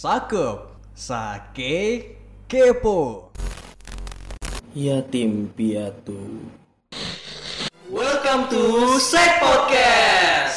[0.00, 1.76] Sakep, sake,
[2.48, 3.28] kepo.
[4.72, 6.40] Yatim piatu.
[7.92, 10.49] Welcome to Sek Podcast.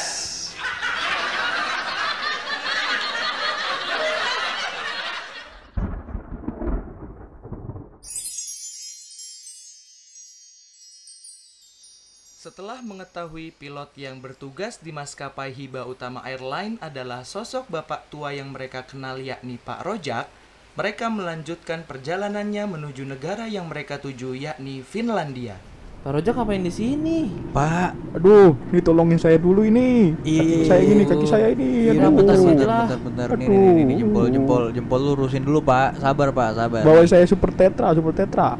[12.64, 18.56] Setelah mengetahui pilot yang bertugas di maskapai Hiba Utama Airline adalah sosok bapak tua yang
[18.56, 20.32] mereka kenal yakni Pak Rojak,
[20.72, 25.60] mereka melanjutkan perjalanannya menuju negara yang mereka tuju yakni Finlandia.
[26.08, 27.28] Pak Rojak ngapain di sini?
[27.52, 30.16] Pak, aduh, ini tolongin saya dulu ini.
[30.24, 30.64] Kaki Iya.
[30.64, 31.68] saya ini, kaki saya ini.
[31.68, 32.16] Iya, aduh.
[32.16, 33.26] bentar, bentar, bentar, bentar.
[33.28, 33.60] Nih, Aduh.
[33.60, 36.00] nih, nih, nih, jempol, jempol, jempol lu lurusin dulu, Pak.
[36.00, 36.80] Sabar, Pak, sabar.
[36.80, 38.56] Bawa saya super tetra, super tetra.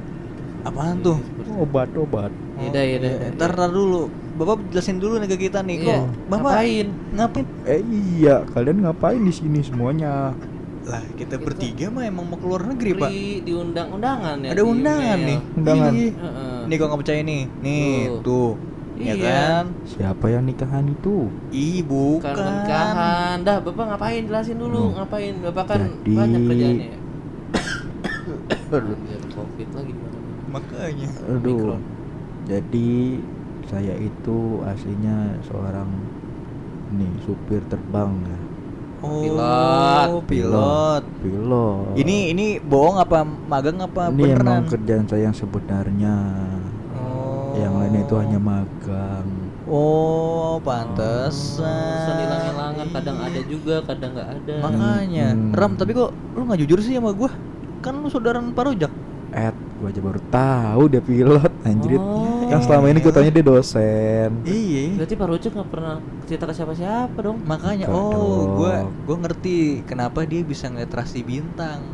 [0.61, 1.17] Apaan tuh?
[1.57, 2.31] Obat, obat.
[2.57, 3.11] Yaudah, yaudah.
[3.13, 4.11] Iya, Ntar, ntar dulu.
[4.35, 5.77] Bapak jelasin dulu nih ke kita nih.
[5.81, 6.87] Iya, Kok Bapak ngapain?
[7.13, 7.47] Ngapain?
[7.65, 10.35] Eh iya, kalian ngapain di sini semuanya?
[10.85, 13.09] Lah, kita bertiga mah emang mau keluar negeri, Pak.
[13.09, 14.51] Di, undang-undangan ya.
[14.53, 15.25] Ada undangan email.
[15.25, 15.39] nih.
[15.57, 15.93] Undangan.
[15.93, 16.11] Iya.
[16.13, 16.59] Heeh.
[16.65, 17.43] Nih kok nggak percaya nih.
[17.61, 18.21] Nih, Tuh.
[18.21, 18.51] tuh.
[18.95, 19.25] Ya Iya.
[19.25, 19.65] kan?
[19.87, 21.27] Siapa yang nikahan itu?
[21.51, 22.53] Ih, Bukan bukan.
[22.61, 23.37] nikahan.
[23.41, 24.23] Dah, Bapak ngapain?
[24.25, 24.95] Jelasin dulu, Hmm.
[24.97, 25.35] ngapain?
[25.41, 26.89] Bapak kan Jadi- banyak kerjaannya.
[28.75, 28.95] Aduh.
[28.95, 30.44] Anjir, Covid lagi di mana-mana.
[30.55, 31.09] Makanya.
[31.35, 31.75] Aduh.
[31.75, 31.83] Mikron.
[32.45, 33.19] Jadi
[33.67, 35.89] saya itu aslinya seorang
[36.95, 38.39] nih supir terbang ya.
[39.05, 40.09] Oh, Pilot.
[40.25, 41.03] pilot.
[41.21, 41.93] Pilot.
[42.01, 44.49] Ini ini bohong apa magang apa ini beneran?
[44.49, 46.17] emang kerjaan saya yang sebenarnya.
[46.97, 47.53] Oh.
[47.53, 49.29] Yang lain itu hanya magang.
[49.65, 52.17] Oh, pantesan.
[52.21, 54.55] hilang-hilangan kadang ada juga, kadang nggak ada.
[54.61, 55.53] Makanya, Hmm.
[55.57, 57.33] Ram, tapi kok lu nggak jujur sih sama gua?
[57.81, 58.93] Kan lu saudara Pak Rojak.
[59.85, 62.01] Gua aja baru tahu dia pilot anjrit.
[62.01, 62.49] Oh.
[62.49, 64.29] Yang selama ini gue tanya dia dosen.
[64.49, 64.97] Iya.
[64.97, 65.95] Berarti Pak Rojak nggak pernah
[66.25, 67.37] cerita ke siapa-siapa dong.
[67.45, 71.85] Makanya, Enggak oh, gua gua ngerti kenapa dia bisa ngeliat rasi bintang.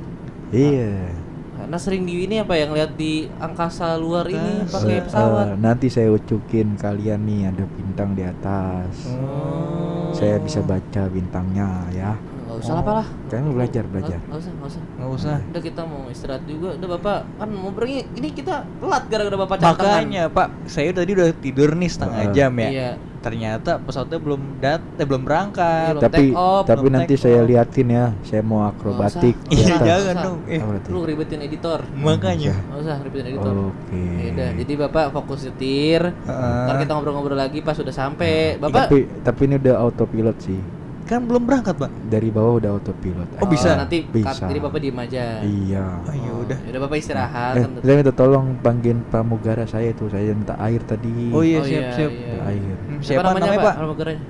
[0.54, 1.10] Iya.
[1.58, 5.46] Karena sering di ini apa yang lihat di angkasa luar ini pakai Eh, pesawat.
[5.50, 9.10] eh, nanti saya ucukin kalian nih ada bintang di atas.
[9.18, 10.14] Oh.
[10.14, 12.14] Saya bisa baca bintangnya ya.
[12.60, 13.06] Nggak usah lah, apa lah.
[13.32, 14.18] Kalian mau belajar belajar.
[14.20, 14.82] Nggak usah, nggak usah.
[14.84, 15.36] Nggak usah.
[15.40, 16.68] Udah kita mau istirahat juga.
[16.76, 17.96] Udah bapak kan mau pergi.
[18.20, 19.80] Ini kita telat gara-gara bapak cantengan.
[19.80, 22.34] Makanya, Pak, saya tadi udah tidur nih setengah Heeh.
[22.36, 22.68] jam ya.
[22.68, 22.90] Iya.
[23.20, 25.92] Ternyata pesawatnya belum dat, eh, belum berangkat.
[25.92, 27.48] Belum Tapi take off, tapi belum nanti take saya off.
[27.52, 28.06] liatin ya.
[28.24, 29.36] Saya mau akrobatik.
[29.52, 30.38] Iya, jangan dong.
[30.48, 30.60] Eh?
[30.88, 31.80] Lu ribetin editor.
[31.96, 32.56] makanya.
[32.56, 33.52] Nggak usah ribetin editor.
[33.72, 34.04] Oke.
[34.24, 36.00] Yaudah, jadi bapak fokus nyetir.
[36.12, 36.64] Heeh.
[36.64, 38.56] Ntar kita ngobrol-ngobrol lagi pas udah sampai.
[38.56, 40.79] Bapak Tapi tapi ini udah autopilot sih.
[41.10, 41.90] Kan belum berangkat, Pak.
[42.06, 43.26] Dari bawah udah autopilot.
[43.42, 43.74] Oh, bisa?
[43.74, 44.46] Nanti Bisa.
[44.46, 45.42] jadi bapak diem aja.
[45.42, 45.84] Iya.
[46.00, 46.58] Oh, ya udah.
[46.62, 47.54] Yaudah bapak istirahat.
[47.58, 50.06] Eh, saya minta tolong panggilin pramugara saya tuh.
[50.06, 51.34] Saya minta air tadi.
[51.34, 52.12] Oh iya, Oh, siap, iya, siap.
[52.14, 52.34] iya.
[52.46, 52.76] Air.
[52.78, 53.74] Hmm, Siapa, namanya, Pak?
[53.74, 54.22] Pramugaranya?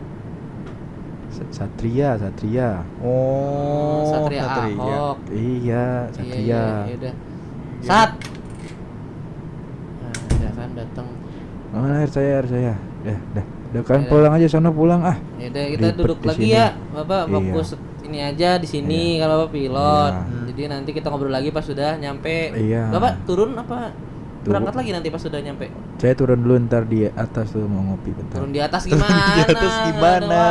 [1.30, 2.68] Sa- Satria, Satria.
[2.98, 5.16] Oh, Satria Ahok.
[5.28, 6.40] Iya, Iya, Satria.
[6.40, 7.14] iya, iya, udah.
[7.84, 8.10] Sat.
[10.00, 11.06] Nah, udah kan datang.
[11.70, 12.72] Mana air saya, air saya.
[13.04, 13.46] Dah, dah.
[13.70, 14.08] Udah kan Iya.
[14.08, 15.16] pulang aja sana pulang ah.
[15.36, 16.52] Ya udah kita Ribet duduk lagi sini.
[16.52, 16.66] ya.
[16.90, 17.32] Bapak Iya.
[17.32, 17.68] fokus
[18.02, 20.12] ini aja di sini kalau Bapak pilot.
[20.12, 20.26] Iya.
[20.26, 22.50] Hmm, Jadi nanti kita ngobrol lagi pas sudah nyampe.
[22.52, 22.90] Iya.
[22.90, 23.94] Bapak turun apa
[24.40, 24.50] Turun.
[24.56, 25.70] berangkat lagi nanti pas sudah nyampe?
[25.96, 28.40] Saya turun dulu ntar di atas tuh mau ngopi bentar.
[28.40, 29.20] Turun di atas gimana?
[29.30, 30.42] Di atas gimana?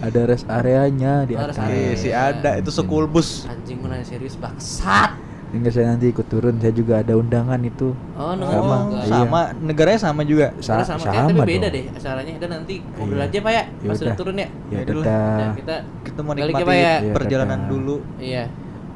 [0.00, 1.58] Ada rest areanya di rest atas.
[1.60, 1.76] area.
[1.76, 3.44] Iya, si ada itu sekul bus.
[3.44, 5.17] Anjing gue nanya serius bangsat.
[5.48, 6.60] Enggak saya nanti ikut turun.
[6.60, 7.96] Saya juga ada undangan itu.
[8.12, 9.00] Oh, Sama, juga.
[9.00, 9.08] iya.
[9.08, 10.46] Sama negaranya sama juga.
[10.60, 11.72] Sa- Karena sama, sama kayak tapi beda dong.
[11.72, 12.32] deh acaranya.
[12.36, 13.26] Dan nanti ngobrol Iya.
[13.26, 13.62] aja Pak ya.
[13.80, 14.48] Pas sudah turun ya.
[14.68, 15.36] Ya Ya udah.
[15.40, 17.14] Nah, kita Kita mau Balik ya, nikmati Pak, ya?
[17.16, 17.96] Perjalanan dulu.
[18.18, 18.44] iya.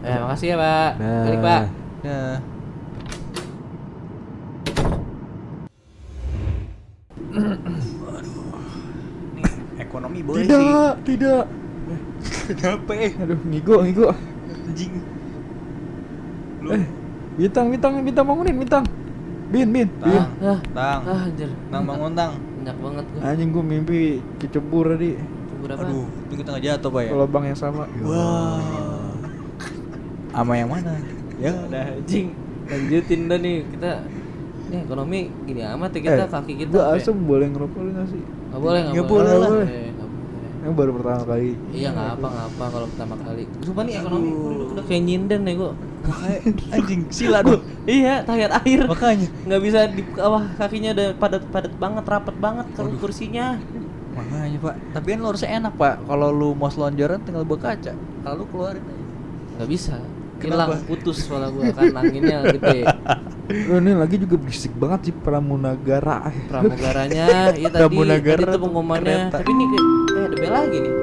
[0.03, 0.91] Eh, makasih ya Pak.
[0.99, 1.23] Dah.
[1.25, 1.61] Balik Pak.
[2.03, 2.35] Nah,
[9.35, 9.47] nih
[9.79, 10.49] ekonomi boleh sih.
[10.49, 11.45] Tidak, tidak.
[12.49, 13.13] Kenapa eh?
[13.19, 14.09] Aduh, ngigo, ngigo.
[14.69, 14.93] Anjing.
[16.63, 16.85] Lu Eh,
[17.37, 18.85] bintang, bintang, bintang bangunin, bintang.
[19.49, 19.89] Bin, bin, bin.
[20.01, 21.51] tang, Ah, tang, ah anjir.
[21.69, 22.33] tang bangun tang.
[22.57, 23.21] Banyak banget gua.
[23.23, 23.99] Anjing gua mimpi
[24.39, 25.19] kecebur tadi.
[25.59, 25.83] Berapa?
[25.85, 27.11] Aduh, itu kita nggak jatuh pak ya?
[27.13, 27.85] Lubang yang sama.
[28.01, 28.59] Wah.
[30.33, 30.97] Ama yang mana?
[31.37, 32.33] Ya, Udah anjing.
[32.65, 33.91] Lanjutin dah nih kita
[34.65, 36.71] ini ekonomi gini amat ya kita Eh, kaki kita.
[36.73, 37.03] Gua apa ya?
[37.03, 38.23] asem boleh ngerokok lu nggak sih?
[38.23, 39.29] Nggak boleh, nggak Nggak boleh.
[39.29, 39.51] boleh lah.
[39.69, 40.51] Eh, nggak boleh.
[40.63, 41.51] Yang baru pertama kali.
[41.71, 43.43] Iya nggak apa nggak apa kalau pertama kali.
[43.61, 44.31] Sumpah nih ekonomi
[44.73, 45.73] udah kayak nyinden nih gua.
[46.75, 47.63] Anjing sila dong.
[47.87, 48.87] Iya, tayar air.
[48.87, 49.29] Makanya.
[49.47, 53.59] Nggak bisa di bawah kakinya udah padat-padat banget, rapet banget kalau kursinya.
[54.13, 54.75] Makanya pak.
[54.93, 55.95] Tapi kan lu harusnya enak pak.
[56.05, 57.95] Kalau lu mau selonjoran tinggal buka kaca.
[57.95, 59.05] Kalau lu keluarin aja.
[59.59, 59.97] Nggak bisa.
[60.43, 62.83] Hilang putus soalnya gua kan anginnya gede.
[63.71, 66.35] Lu ini lagi juga berisik banget sih pramunagara.
[66.51, 69.31] Pramugaranya, iya tadi, Pramunagara tadi tuh pengumumannya.
[69.31, 70.95] Tapi ini kayak, eh ada bel lagi nih.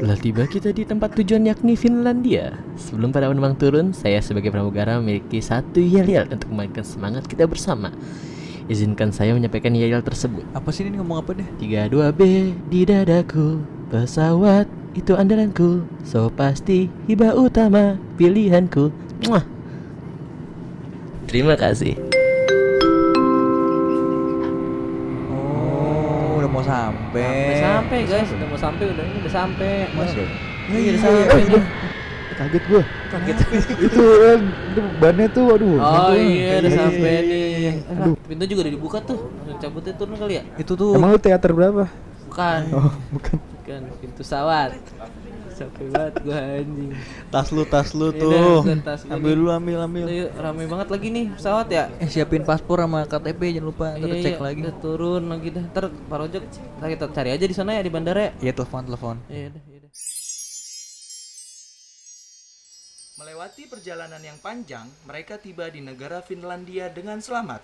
[0.00, 2.56] Telah tiba kita di tempat tujuan yakni Finlandia.
[2.80, 7.92] Sebelum para penumpang turun, saya sebagai pramugara memiliki satu yel-yel untuk memberikan semangat kita bersama.
[8.64, 10.40] Izinkan saya menyampaikan yel-yel tersebut.
[10.56, 11.48] Apa sih ini ngomong apa deh?
[11.60, 12.22] 32B
[12.72, 13.60] di dadaku
[13.92, 14.64] Pesawat
[14.96, 18.88] itu andalanku So pasti hibah utama pilihanku
[19.28, 19.44] Muah.
[21.28, 22.19] Terima kasih
[26.70, 27.58] Udah sampai.
[27.58, 29.72] Sampai guys, udah mau sampai udah ini udah sampai.
[29.92, 30.26] Masuk.
[30.66, 31.64] Iya, udah sampai udah.
[32.32, 32.82] Kaget gua.
[33.10, 33.36] Kaget.
[33.84, 35.76] itu kan itu bannya tuh aduh.
[35.76, 37.42] Oh itu- iya udah Iya, sampai iya, nih.
[37.52, 37.72] iya.
[37.76, 38.14] Eh, Aduh.
[38.22, 39.18] Pintu juga udah dibuka tuh.
[39.58, 40.42] Cabutnya turun kali ya?
[40.56, 41.84] Itu tuh Emang lu teater berapa?
[42.24, 42.60] Bukan.
[42.72, 43.36] Oh, bukan.
[43.60, 44.72] Bukan pintu pesawat.
[45.60, 46.90] Sampai banget gua anjing.
[47.28, 48.60] tas lu, tas lu Iya tuh.
[48.80, 50.04] tas ambil dulu, ambil, ambil.
[50.08, 51.84] Udah, yuk, rame banget lagi nih pesawat ya.
[52.00, 53.86] Eh, siapin paspor sama KTP jangan lupa.
[53.92, 54.60] Ntar Iya, cek iya, lagi.
[54.64, 55.64] Udah turun lagi dah.
[55.68, 56.42] Ntar Pak Rojok
[56.80, 58.30] ntar kita cari aja di sana ya di bandara ya.
[58.40, 59.16] Iya, telepon, telepon.
[59.28, 59.90] Iya dah, iya dah.
[63.20, 67.60] Melewati perjalanan yang panjang, mereka tiba di negara Finlandia dengan selamat.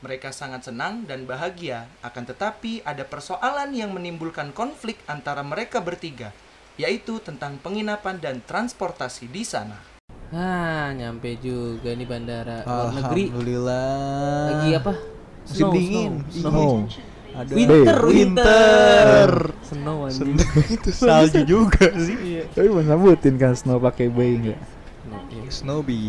[0.00, 6.32] Mereka sangat senang dan bahagia, akan tetapi ada persoalan yang menimbulkan konflik antara mereka bertiga,
[6.74, 9.78] yaitu tentang penginapan dan transportasi di sana.
[10.34, 13.30] Ah, nyampe juga nih bandara luar negeri.
[13.30, 14.46] Alhamdulillah.
[14.50, 14.92] Lagi apa?
[15.46, 16.12] Musim dingin.
[16.32, 16.50] Snow.
[16.50, 16.72] Snow.
[16.90, 17.12] snow.
[17.34, 19.30] Ada Winter, winter.
[19.66, 20.38] Snow anjing.
[20.78, 22.46] itu salju juga sih.
[22.54, 24.60] Tapi mau nyebutin kan snow pakai bay enggak?
[25.04, 25.50] Snow, iya.
[25.50, 26.02] Snowby.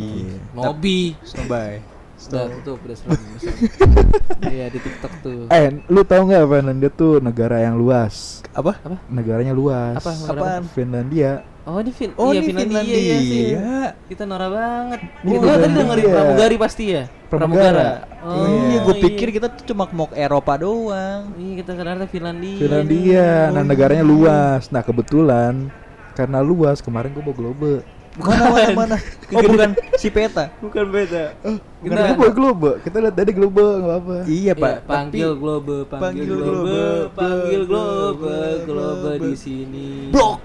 [0.54, 1.02] Mobi.
[1.26, 1.94] Snowby.
[2.25, 3.19] Udah tutup, udah serem.
[4.45, 5.39] Iya di TikTok tuh.
[5.50, 8.42] Eh, lu tahu nggak Finlandia tuh negara yang luas?
[8.51, 8.77] Apa?
[8.80, 8.98] Apa?
[9.10, 9.98] Negaranya luas.
[9.98, 10.12] Apa?
[10.16, 10.63] Negara Apaan?
[10.72, 11.31] Finlandia.
[11.66, 12.98] Oh di Fin Oh, iya, ini Finlandia, Finlandia.
[13.01, 13.45] iya sih.
[13.57, 13.81] Iya.
[14.06, 15.00] Kita norak banget.
[15.25, 17.04] Ini Oh, tadi dengerin pramugari pasti ya?
[17.25, 17.89] Pramugara.
[18.22, 21.33] Oh, iya, gue pikir kita tuh cuma mau ke Eropa doang.
[21.33, 22.57] Iya, kita kadang Finlandia.
[22.62, 23.30] Finlandia.
[23.50, 24.69] Nah, negaranya luas.
[24.69, 25.74] Nah, kebetulan
[26.13, 27.75] karena luas kemarin gua bawa globe.
[28.16, 28.98] Mana mana mana?
[29.36, 29.70] Oh bukan
[30.00, 30.48] si peta.
[30.64, 31.36] Bukan beda.
[31.84, 32.72] Kemarin gua bawa globe.
[32.80, 34.18] Kita lihat tadi globe enggak apa-apa.
[34.24, 39.36] Iya Pak, panggil Globe, panggil, panggil Globe, Globe, panggil Globe, Globe, Globe di Globe.
[39.36, 39.88] sini.
[40.16, 40.38] Blok.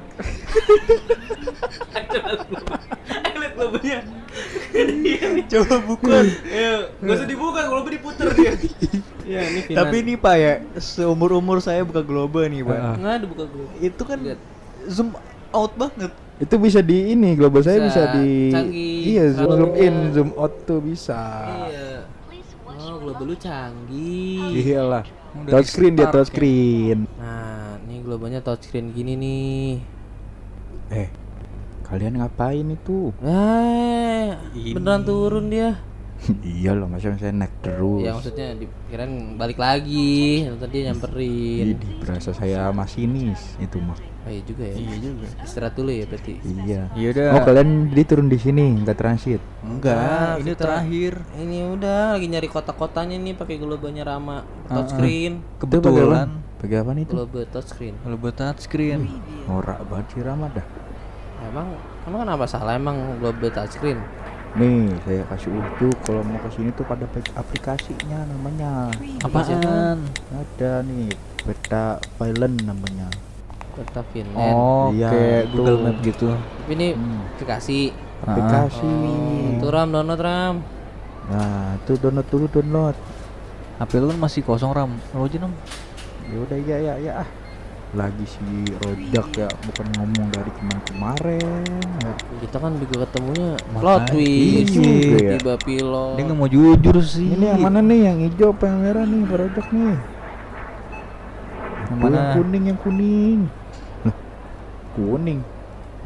[3.38, 3.98] Lihat Globe-nya.
[5.50, 6.24] Coba bukan.
[6.50, 8.52] Ayo, enggak usah dibuka, Globe diputer dia.
[9.30, 9.78] Iya, ini Finland.
[9.86, 10.52] Tapi ini pak ya,
[10.82, 12.98] seumur umur saya buka globe nih pak.
[12.98, 13.70] Enggak dibuka Globe.
[13.78, 14.40] Itu kan Lihat.
[14.90, 15.14] zoom
[15.54, 16.10] out banget.
[16.40, 19.00] Itu bisa di ini globe saya Bisa, bisa, di canggih.
[19.12, 21.20] Iya, zoom, zoom in, zoom out tuh bisa.
[21.68, 22.08] Iya.
[22.64, 24.56] Oh, Globe lu canggih.
[24.56, 25.04] Iyalah.
[25.46, 27.04] Touchscreen dia touchscreen.
[27.20, 29.68] Nah, ini globanya touchscreen gini nih.
[30.90, 31.08] Eh,
[31.86, 33.14] kalian ngapain itu?
[33.22, 34.74] Eh, Ini.
[34.74, 35.78] beneran turun dia.
[36.58, 38.02] iya loh, masa saya naik terus.
[38.02, 41.64] Ya maksudnya dikirain balik lagi, tadi dia nyamperin.
[41.70, 43.96] Ini berasa saya masinis itu mah.
[44.20, 44.76] Oh, iya juga ya.
[44.76, 45.26] Iya juga.
[45.40, 46.34] Istirahat dulu ya berarti.
[46.44, 46.80] Iya.
[46.92, 47.26] Iya udah.
[47.32, 49.40] Oh kalian jadi turun di sini nggak transit?
[49.64, 51.12] Enggak, Ah, ini kita- terakhir.
[51.34, 55.40] Ini udah lagi nyari kotak-kotanya nih pakai globanya Rama touchscreen.
[55.56, 56.28] Kebetulan
[56.60, 57.16] Pakai apa nih itu?
[57.16, 57.94] Globe touchscreen.
[58.20, 59.00] buat touchscreen.
[59.48, 60.66] Norak banget sih Rama dah.
[61.40, 61.72] Emang
[62.04, 63.96] emang kenapa salah emang globe touchscreen?
[64.50, 67.06] Nih saya kasih ujuk kalau mau ke sini tuh pada
[67.38, 68.90] aplikasinya namanya.
[69.22, 70.02] Apaan?
[70.34, 71.06] Ada nih
[71.46, 73.06] peta Violent namanya.
[73.70, 74.50] Kota Finland.
[74.50, 75.42] Oh, Iya, kayak.
[75.54, 76.34] Google Map gitu.
[76.34, 77.22] Tapi ini Hmm.
[77.30, 77.94] aplikasi.
[78.26, 78.92] Aplikasi.
[79.56, 80.54] Itu Ram download Ram.
[81.30, 82.96] Nah, itu download dulu download.
[83.80, 84.92] HP lu masih kosong ram.
[85.16, 85.54] Lo aja dong.
[86.28, 87.28] Ya udah ya ya ya ah.
[87.90, 88.46] Lagi si
[88.78, 91.66] Rojak ya bukan ngomong dari kemarin-kemarin.
[91.98, 92.12] Ya.
[92.38, 95.30] Kita kan juga ketemunya plot twist, Iya juga ya.
[95.34, 96.14] tiba pilot.
[96.14, 97.34] Dia nggak mau jujur sih.
[97.34, 98.00] Ini yang mana nih?
[98.06, 99.96] Yang hijau apa yang merah nih, Pak Rojak nih?
[101.90, 102.14] Yang mana?
[102.14, 103.40] Yang kuning, yang kuning.
[104.06, 104.16] Loh,
[104.94, 105.40] kuning.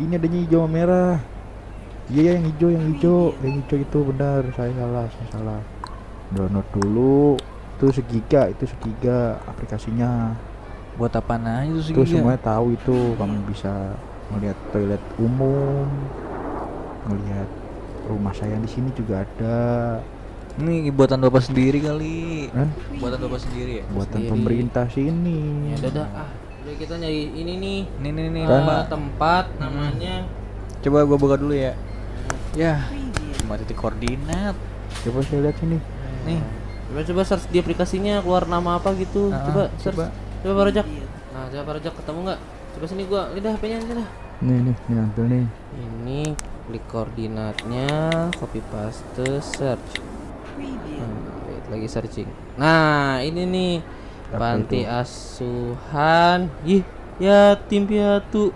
[0.01, 1.15] Ini adanya hijau sama merah.
[2.09, 4.41] Iya ya, yang hijau, yang hijau, yang hijau itu benar.
[4.57, 5.61] Saya salah, saya salah.
[6.33, 7.37] Download dulu.
[7.77, 10.33] Itu segiga, itu segiga aplikasinya.
[10.95, 11.93] Buat apa aja tuh sih?
[11.93, 13.19] Itu semuanya tahu itu.
[13.19, 13.99] Kamu bisa
[14.31, 15.87] melihat toilet umum,
[17.11, 17.49] melihat
[18.07, 19.99] rumah saya di sini juga ada.
[20.55, 22.47] Ini buatan bapak sendiri kali.
[22.55, 22.71] Kan?
[23.03, 23.85] Buatan bapak sendiri ya.
[23.91, 24.31] Buatan Sendiri.
[24.31, 25.75] pemerintah sini.
[25.75, 26.31] Ya udah dah, ah.
[26.63, 27.81] Udah kita nyari ini nih.
[27.99, 28.45] Nih nih nih.
[28.47, 28.63] Kan?
[28.63, 30.15] Apa tempat namanya?
[30.79, 31.75] Coba gua buka dulu ya.
[32.55, 32.87] Ya.
[33.43, 34.55] Cuma titik koordinat.
[35.03, 35.83] Coba saya lihat sini.
[36.23, 36.39] Nih.
[36.87, 39.35] Coba coba search di aplikasinya keluar nama apa gitu.
[39.35, 39.99] Ah, coba search.
[39.99, 40.07] coba.
[40.45, 40.87] Coba, Pak Rojak.
[41.33, 42.41] Nah, coba Pak Rojak ketemu nggak?
[42.75, 44.09] Coba sini gua, lidah HP-nya ini dah.
[44.41, 45.45] Nih nih, nih ambil nih.
[45.75, 46.21] Ini
[46.65, 47.89] klik koordinatnya,
[48.37, 49.91] copy paste, search.
[50.55, 51.09] Nah,
[51.49, 52.29] wait, lagi searching.
[52.55, 53.73] Nah, ini nih
[54.29, 54.91] Apa panti itu?
[54.91, 56.53] asuhan.
[56.63, 56.83] Ih,
[57.17, 58.53] yatim piatu.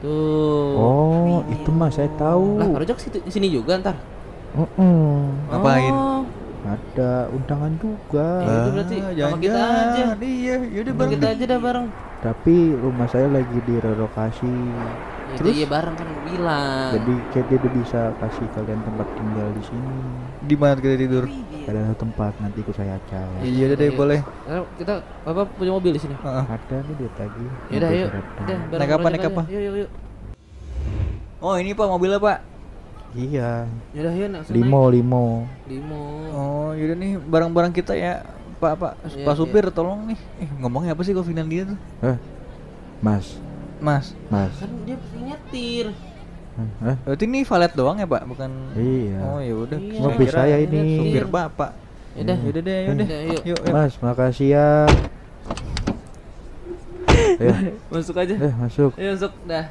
[0.00, 0.72] Tuh.
[0.72, 2.56] Oh, itu mah saya tahu.
[2.56, 3.98] Lah, Pak Rojak situ- sini juga ntar.
[4.54, 5.92] Ngapain?
[5.92, 6.09] Oh,
[7.00, 8.28] Ada undangan juga.
[8.36, 10.04] Ya, itu berarti Ah, sama kita aja.
[10.20, 11.12] Iya, yaudah bareng.
[11.16, 11.86] kita aja dah bareng.
[12.20, 14.52] Tapi rumah saya lagi direlokasi.
[15.30, 16.90] Itu iya bareng kan bilang.
[16.92, 19.90] Jadi kayak dia udah bisa kasih kalian tempat tinggal di sini.
[20.44, 21.24] Di mana kita tidur?
[21.64, 23.20] Kalian satu tempat nanti ikut saya aja.
[23.40, 23.96] Iya udah deh Iya.
[23.96, 24.20] boleh.
[24.76, 24.92] Kita
[25.24, 26.14] apa punya mobil di sini?
[26.14, 26.44] Heeh.
[26.44, 27.44] Ada nih duit lagi.
[27.70, 28.10] Yaudah Mobil yuk.
[28.12, 29.42] Udah, Naik apa, naik apa?
[29.48, 29.90] Yuk yuk yuk.
[31.40, 32.44] Oh ini pak mobilnya pak.
[33.10, 33.66] Iya.
[33.90, 35.24] Yaudah yuk langsung Limo, limo.
[35.42, 35.66] naik.
[35.68, 36.02] Limo.
[36.30, 38.22] Oh yaudah nih barang-barang kita ya
[38.56, 39.40] pak pak Iya, pak iya.
[39.40, 40.18] supir tolong nih.
[40.38, 41.78] Eh ngomongnya apa sih kok Finlandia tuh?
[42.04, 42.16] Eh,
[43.00, 43.40] Mas,
[43.80, 44.12] Mas.
[44.28, 44.52] Mas.
[44.56, 45.90] Kan dia nyetir.
[46.60, 48.50] Eh, Berarti ini valet doang ya pak, bukan?
[48.76, 49.16] Iya.
[49.24, 49.78] Oh ya udah.
[49.80, 49.98] Iya.
[49.98, 50.82] Mobil saya ini.
[51.00, 51.72] Supir bapak.
[52.14, 52.36] Yaudah.
[52.36, 53.06] Yaudah deh, yaudah.
[53.06, 53.42] Yaudah, yuk.
[53.42, 53.72] Yuk, yuk.
[53.72, 54.68] Mas, makasih ya.
[57.40, 57.52] Ayo,
[57.88, 58.34] Masuk aja.
[58.36, 58.90] eh masuk.
[58.94, 59.66] Ayo masuk dah.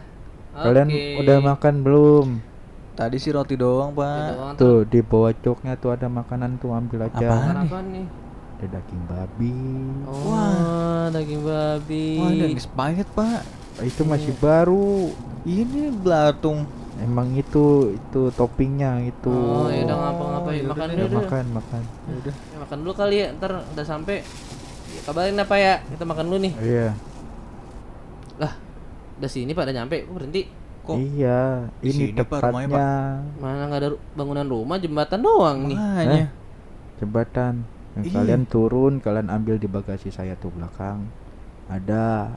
[0.51, 1.05] Kalian Oke.
[1.22, 2.27] udah makan belum?
[3.00, 4.36] Tadi sih roti doang pak.
[4.36, 7.15] doang, Tuh di bawah coknya tuh ada makanan tuh ambil aja.
[7.15, 7.48] Apaan?
[7.48, 8.06] Makan apa nih?
[8.60, 9.56] Ada daging babi.
[10.03, 12.08] Oh, daging babi.
[12.20, 13.48] Wah ada expired pak.
[13.88, 15.15] Itu masih baru.
[15.48, 16.68] Ini belatung.
[17.00, 19.32] Emang itu itu toppingnya itu.
[19.32, 20.98] Oh, ya udah ngapa-ngapa yuk yaudah makan deh.
[21.00, 21.08] dulu.
[21.08, 21.82] Ya, makan makan.
[22.12, 22.36] Udah.
[22.36, 24.18] Ya, makan dulu kali ya, ntar udah sampai.
[24.91, 25.74] Ya, kabarin apa ya?
[25.88, 26.53] Kita makan dulu nih.
[26.60, 26.88] Iya.
[28.44, 28.53] Lah,
[29.24, 30.03] udah sini Pak, udah nyampe.
[30.12, 30.59] Oh, berhenti.
[30.81, 30.95] Kok?
[30.95, 32.88] Iya, Di ini tepatnya
[33.38, 35.77] Mana nggak ada bangunan rumah, jembatan doang nih.
[35.77, 36.27] Makanya.
[36.98, 37.53] jembatan.
[37.95, 38.15] Yang Iya.
[38.15, 41.07] Kalian turun, kalian ambil di bagasi saya tuh belakang.
[41.67, 42.36] Ada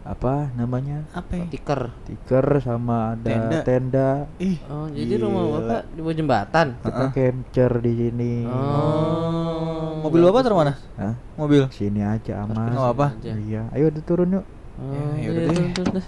[0.00, 1.04] apa namanya?
[1.12, 1.44] Apa ya?
[1.46, 1.80] Stiker.
[2.04, 3.58] Tiker sama ada Tenda.
[3.62, 4.10] tenda.
[4.38, 4.56] Ih.
[4.66, 5.56] Oh, jadi rumah Gila.
[5.60, 6.66] Bapak di bawah jembatan.
[6.80, 8.34] Kita capture di sini.
[8.48, 10.00] Oh.
[10.00, 10.72] Mobil bapak taruh mana?
[10.96, 11.14] Hah?
[11.36, 11.68] Mobil.
[11.68, 12.72] Sini aja aman.
[12.72, 13.12] Apa-apa.
[13.20, 13.36] aja.
[13.36, 14.44] Iya, ayo udah turun yuk.
[14.80, 15.52] Oh, Ya, ya, yaudah udah deh.
[15.52, 15.60] deh.
[15.60, 16.04] Yuk, yuk, yuk.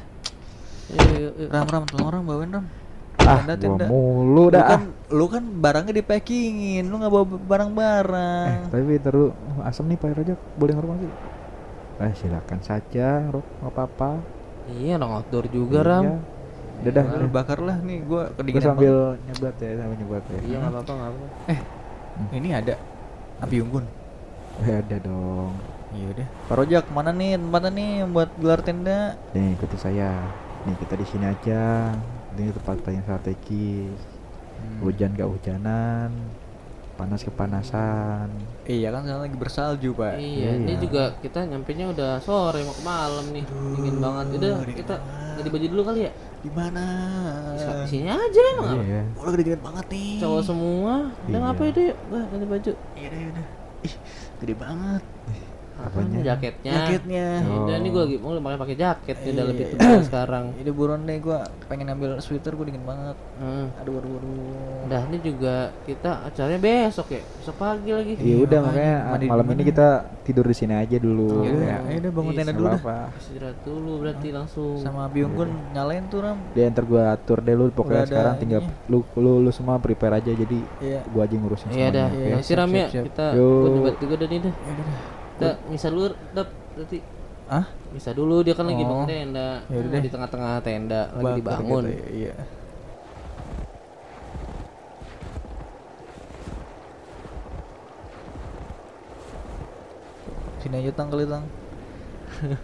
[1.49, 2.67] Ram ram tolong ram bawain ram.
[3.19, 3.87] Ah, Tenda, gua tenda.
[3.87, 4.67] mulu Lu dah.
[4.67, 8.49] kan, lu kan barangnya di packingin, lu nggak bawa Eh, barang-barang.
[8.67, 9.31] tapi terus
[9.63, 11.13] asam nih Pak Rojak, boleh ngerokok sih?
[12.01, 14.11] Eh, silakan saja, Rok, nggak apa-apa.
[14.67, 15.87] Iya, orang outdoor juga, Iya.
[15.87, 16.05] Ram.
[16.83, 17.31] Udah dah, Lu udah.
[17.31, 20.39] bakar lah nih, gua Gua kedinginan sambil nyebat ya, sambil nyebat ya.
[20.41, 21.27] Iya, nggak apa-apa, nggak apa-apa.
[21.47, 22.35] banget.
[22.35, 22.75] Ini ada
[23.41, 23.85] api unggun.
[24.59, 25.53] Eh, ada dong.
[25.93, 26.27] Iya udah.
[26.43, 29.15] Pak Rojak, mana nih tempatnya nih buat gelar tenda?
[29.31, 30.11] Nih, ikuti saya.
[30.63, 31.91] Nih, kita di sini aja.
[32.33, 33.99] Ini tempat paling strategis.
[34.79, 36.15] Hujan gak hujanan,
[36.95, 38.31] panas kepanasan.
[38.63, 40.15] Iya kan sekarang lagi bersalju, Pak.
[40.17, 40.79] Iya, ini Iya.
[40.79, 43.43] juga kita nyampe nya udah sore mau ke malam nih.
[43.43, 44.25] Dingin banget.
[44.39, 44.95] Udah, kita
[45.35, 46.13] ganti baju dulu kali ya.
[46.39, 46.85] Di mana?
[47.59, 48.71] Di sini aja emang.
[48.71, 48.83] apa?
[48.87, 49.03] Iya.
[49.19, 50.15] Oh, lagi dingin banget nih.
[50.23, 50.95] Cowok semua.
[51.11, 51.39] Udah Iya.
[51.43, 51.91] ngapain deh?
[52.09, 52.73] Wah, ganti baju.
[52.95, 53.47] Iya udah, iya udah.
[53.83, 53.95] Ih,
[54.39, 55.03] gede banget.
[55.75, 56.19] Apanya?
[56.23, 56.73] Jaketnya.
[56.75, 57.27] Jaketnya.
[57.41, 57.67] Iya, Oh.
[57.67, 59.51] Dan ini gue lagi mau pakai pakai jaket nih udah Iya.
[59.51, 60.45] lebih tebal sekarang.
[60.55, 63.17] Ini buruan deh gua pengen ambil sweater gua dingin banget.
[63.37, 63.67] Hmm.
[63.79, 64.87] Aduh aduh aduh.
[64.87, 67.23] Udah ini juga kita acaranya besok ya.
[67.41, 68.13] Besok pagi lagi.
[68.17, 68.71] Iya udah makanya.
[68.95, 69.89] makanya Mandi di malam ini kita
[70.23, 71.27] tidur di sini aja dulu.
[71.33, 71.43] Oh.
[71.43, 71.77] Ya udah, Ya.
[71.83, 72.83] ayo udah bangun Iya, tenda dulu dah.
[73.19, 74.75] Istirahat dulu berarti langsung.
[74.79, 76.39] Sama api unggun nyalain tuh Ram.
[76.53, 80.19] Dia ntar gua atur deh lu pokoknya Udah sekarang tinggal lu, lu lu semua prepare
[80.19, 81.01] aja jadi Iya.
[81.11, 82.29] gua aja yang ngurusin Iya dah, semuanya.
[82.29, 82.87] Iya, ya, siram ya.
[82.89, 84.55] Kita nyebat juga udah nih dah.
[85.43, 86.99] Kita misal dulu dap berarti
[87.45, 87.67] Ah?
[87.91, 88.89] bisa dulu dia kan lagi Oh.
[88.89, 89.49] bangun tenda.
[89.63, 90.01] Ya udah Nah, deh.
[90.01, 91.83] di tengah-tengah tenda lagi Bakar dibangun.
[91.85, 92.35] gitu ya, Iya.
[100.61, 101.43] Sini aja tang kali tang.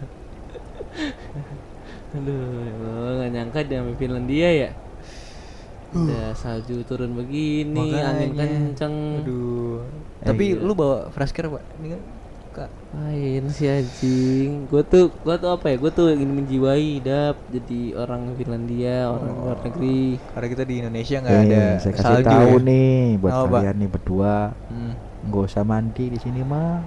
[2.09, 4.69] Aduh, ya Allah, nggak nyangka dia sampai Finlandia ya.
[5.89, 8.45] Udah salju turun begini, angin Makanya.
[8.71, 8.95] kenceng.
[9.21, 9.81] Aduh.
[10.19, 10.63] Eh, Tapi gila.
[10.63, 11.61] lu bawa fresh care, Pak?
[11.77, 12.01] Ini kan
[12.59, 12.69] Kak.
[12.91, 14.67] Main si anjing.
[14.67, 15.75] Gue tuh, gua tuh apa ya?
[15.77, 20.19] Gue tuh ingin menjiwai dap jadi orang Finlandia, orang luar negeri.
[20.19, 22.65] Karena kita di Indonesia nggak Eh, ada saya kasih salju tahu ya.
[22.65, 23.47] nih buat Pak?
[23.49, 24.35] kalian nih berdua
[24.67, 24.93] Hmm.
[25.21, 26.79] nggak usah mandi di sini mah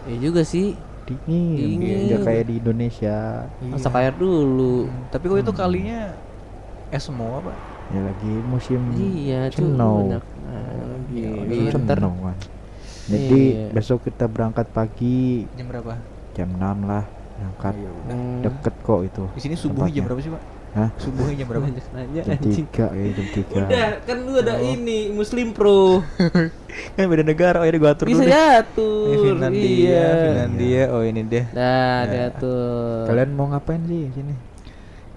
[0.00, 0.72] Ya juga sih,
[1.04, 1.98] dingin, Dingin.
[2.08, 3.16] nggak kayak di Indonesia
[3.60, 4.88] masak air dulu.
[4.88, 6.16] Hmm, Tapi kok itu kalinya
[6.88, 7.56] es semua, Pak?
[7.90, 9.50] ya lagi musim Iya.
[9.60, 10.16] Nah,
[11.10, 11.76] Iya, gitu.
[13.10, 13.66] Jadi Iya.
[13.72, 15.98] besok kita berangkat pagi Jam berapa?
[16.32, 18.14] jam 6 lah berangkat Iya, udah.
[18.14, 20.42] Hmm, deket kok itu Di sini subuhnya jam berapa sih, Pak?
[20.70, 20.86] Hah?
[20.96, 21.66] Subuhnya jam berapa?
[21.66, 22.38] nanya jam.
[22.38, 22.54] 3
[22.94, 26.06] ya jam 3 Udah, kan lu ada ini Muslim Pro.
[26.94, 28.30] kan beda negara, oh ya gua atur Bisa dulu deh.
[28.30, 29.14] Ini diatur.
[29.18, 30.06] Finlandia, iya.
[30.22, 30.82] Finlandia.
[30.88, 31.44] Oh ini deh.
[31.50, 31.66] Dah,
[32.00, 32.10] Ya.
[32.30, 33.02] diatur.
[33.04, 34.34] kalian mau ngapain sih di sini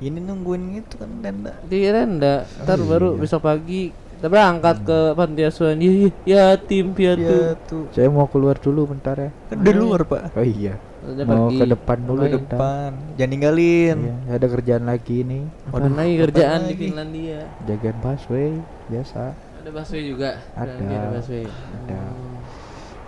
[0.02, 1.54] Ini nungguin itu kan tenda.
[1.64, 3.20] di renda ntar Oh, baru iya.
[3.20, 3.94] besok pagi
[4.24, 6.08] kita berangkat ke panti asuhan ya, ya,
[6.56, 7.92] yatim piatu Ya tuh.
[7.92, 10.32] saya mau keluar dulu bentar ya Kan di luar, Pak.
[10.40, 11.60] oh iya Udah mau pergi.
[11.60, 12.56] ke depan dulu Ke bentar.
[12.56, 12.90] depan.
[13.20, 13.98] Jangan ninggalin.
[14.00, 15.44] Iya, ada kerjaan lagi nih.
[15.68, 16.74] Apaan lagi kerjaan di?
[16.80, 17.42] Finlandia?
[17.68, 18.52] Jagain busway
[18.88, 19.36] biasa.
[19.36, 20.40] Ada busway juga.
[20.56, 20.72] Ada.
[20.80, 21.44] Ada busway.
[21.44, 22.00] Ada.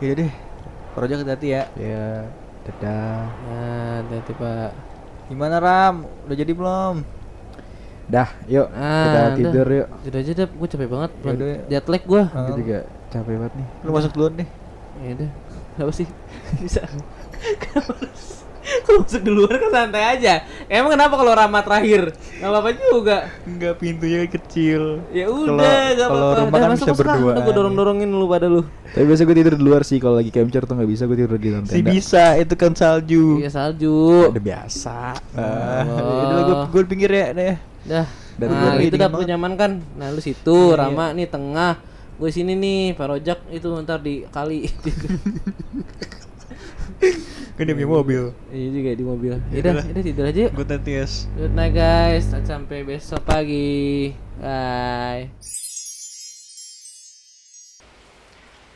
[0.03, 0.31] Iya deh.
[0.91, 1.63] Project hati-hati ya.
[1.79, 2.07] Ya,
[2.67, 3.23] dadah.
[3.31, 4.71] Nah, hati-hati Pak.
[5.31, 5.95] Gimana Ram?
[6.27, 6.95] Udah jadi belum?
[8.05, 9.35] Dah, yuk Ah, kita udah.
[9.35, 9.87] tidur yuk.
[10.05, 11.11] Udah aja deh, gue capek banget.
[11.17, 11.47] Ya udah.
[11.67, 12.21] Jet lag gue.
[12.23, 12.77] Aku juga
[13.09, 13.67] capek banget nih.
[13.81, 14.49] Lu masuk duluan deh.
[14.99, 15.29] Ya udah.
[15.73, 16.07] Kenapa sih?
[16.57, 16.81] Bisa.
[17.59, 18.44] Kenapa harus-
[18.85, 20.41] Kalau masuk duluan kan santai aja.
[20.65, 22.17] Emang kenapa kalau Rama terakhir?
[22.41, 23.17] Gak apa-apa juga.
[23.45, 25.05] Enggak pintunya kecil.
[25.13, 26.41] Ya udah, gak kalau apa-apa.
[26.41, 27.35] rumah kan masuk bisa berduaan.
[27.35, 28.61] Udah gue dorong-dorongin lu pada lu.
[28.65, 31.37] Tapi biasa gue tidur di luar sih kalau lagi capture tuh nggak bisa gue tidur
[31.37, 31.91] di dalam Si tenda.
[31.91, 33.43] bisa, itu kan salju.
[33.43, 34.31] Iya salju.
[34.33, 34.97] Udah biasa.
[35.35, 37.55] Udah gue pinggir ya deh.
[37.85, 38.07] Dah.
[38.35, 39.31] Dari nah, itu dah banget.
[39.31, 39.71] nyaman kan.
[39.95, 41.79] Nah, lu situ, Rama nih tengah.
[42.15, 44.67] Gue sini nih, Pak Rojak itu ntar di kali.
[47.55, 48.23] Kan dia punya mobil.
[48.51, 49.31] Iya juga di mobil.
[49.39, 50.51] Udah, udah tidur aja yuk.
[50.59, 51.31] Gue tetes.
[51.39, 54.11] Good night guys, sampai besok pagi.
[54.43, 55.31] Bye.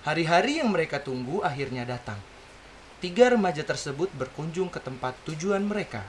[0.08, 2.16] Hari-hari yang mereka tunggu akhirnya datang.
[3.04, 6.08] Tiga remaja tersebut berkunjung ke tempat tujuan mereka.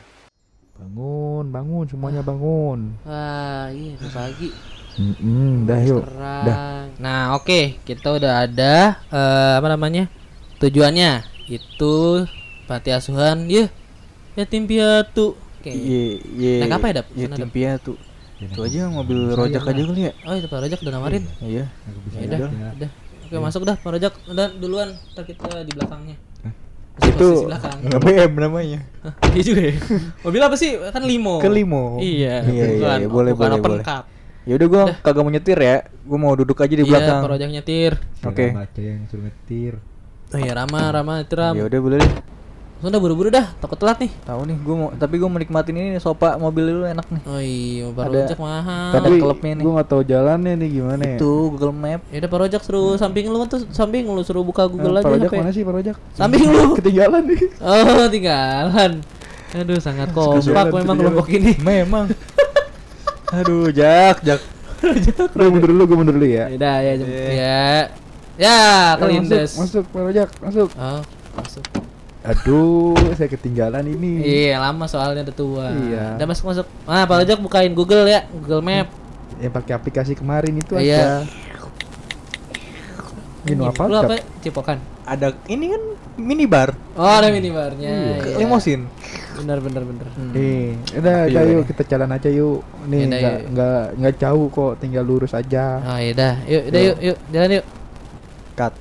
[0.79, 2.95] Bangun, bangun semuanya bangun.
[3.03, 4.49] Wah, iya udah pagi.
[4.95, 6.07] Mm-mm, dah yuk.
[6.07, 6.87] Dah.
[7.03, 10.07] Nah, oke, kita udah ada eh, apa namanya?
[10.63, 12.25] Tujuannya itu
[12.71, 13.67] panti asuhan ya
[14.39, 15.35] yatim piatu.
[15.59, 15.75] Oke.
[15.75, 16.55] Iya, iya.
[16.63, 17.07] Naik apa ya, Dap?
[17.13, 17.37] Iya, Dap?
[17.37, 17.99] timpia tuh.
[18.39, 20.13] Itu aja mobil rojak aja kali ya.
[20.25, 21.25] Oh, itu Pak Rojak udah nawarin.
[21.43, 21.69] Iya.
[22.17, 22.39] Ya udah,
[22.73, 22.91] udah.
[23.27, 24.15] Oke, masuk dah Pak Rojak.
[24.25, 26.17] Udah duluan, ntar kita di belakangnya.
[27.01, 27.45] Itu
[28.01, 28.81] BM namanya.
[29.05, 29.75] Hah, Iya juga ya.
[30.25, 30.71] Mobil apa sih?
[30.89, 31.37] Kan limo.
[31.39, 32.01] Ke limo.
[32.01, 33.85] Iya, Iya, iya, iya, boleh, bukan boleh, open boleh.
[33.85, 34.05] cup.
[34.49, 35.77] Ya udah gua kagak mau nyetir ya.
[36.01, 37.21] Gua mau duduk aja di Iya, belakang.
[37.21, 37.93] Pak Rojak nyetir.
[38.25, 38.47] Oke.
[38.51, 39.75] baca yang suruh ngetir.
[40.33, 41.53] Oh iya, Rama, Rama, Ram.
[41.53, 42.13] Ya udah boleh deh.
[42.81, 44.09] Sudah buru-buru dah, takut telat nih.
[44.25, 47.23] Tahu nih, gua mau tapi gua mau nikmatin ini sofa mobil lu enak nih.
[47.23, 48.91] Oh iya, Rojak mahal.
[48.91, 49.63] Ada Tapi klubnya nih.
[49.63, 51.17] gue nggak tahu jalannya nih gimana ya.
[51.17, 52.01] Itu Google Map.
[52.09, 55.05] Ya udah Pak Rojak suruh samping lu tuh samping lu suruh buka Google Nah, aja
[55.05, 55.37] Pak Rojak HP.
[55.37, 55.97] mana sih Pak Rojak?
[56.15, 56.65] Samping lu.
[56.81, 57.41] Ketinggalan nih.
[57.61, 58.93] Oh, tinggalan.
[59.53, 60.97] Aduh, sangat kompak Ketinggalan, memang ketinggalan.
[60.97, 61.53] kelompok ini.
[61.61, 62.07] Memang.
[63.37, 64.41] Aduh, Jak, Jak.
[65.37, 66.49] Gue mundur dulu, gue mundur dulu ya.
[66.49, 67.21] Ya udah ya, Iya.
[67.29, 67.65] ya.
[68.41, 68.57] Ya,
[68.89, 69.53] Ayo, kelindes.
[69.53, 70.69] Masuk, masuk Pak Rojak, masuk.
[70.73, 71.01] Oh,
[71.37, 71.65] masuk.
[72.21, 74.21] Aduh, saya ketinggalan ini.
[74.21, 75.67] Iya, lama soalnya udah tua.
[75.73, 76.21] Iya.
[76.21, 76.67] Udah masuk masuk.
[76.85, 78.93] Ah, Pak bukain Google ya, Google Map.
[79.41, 81.25] Yang pakai aplikasi kemarin itu Iya.
[81.25, 81.41] aja.
[83.49, 83.89] Minum apa?
[83.89, 84.21] Lu apa?
[84.45, 84.77] Cipokan.
[85.09, 85.83] Ada ini kan
[86.21, 86.77] minibar.
[86.93, 88.21] Oh, ada minibarnya.
[88.21, 88.37] Iya.
[88.37, 88.85] Limosin.
[89.41, 90.07] Bener bener bener.
[90.37, 91.67] Nih, udah, Tapi udah yuk nih.
[91.73, 92.61] kita jalan aja yuk.
[92.85, 93.49] Nih, Yaudah, nggak yuk.
[93.57, 95.81] nggak nggak jauh kok, tinggal lurus aja.
[95.81, 96.35] Oh, iya dah.
[96.45, 97.67] Yuk, udah yuk, yuk, jalan yuk.
[98.53, 98.75] Cut.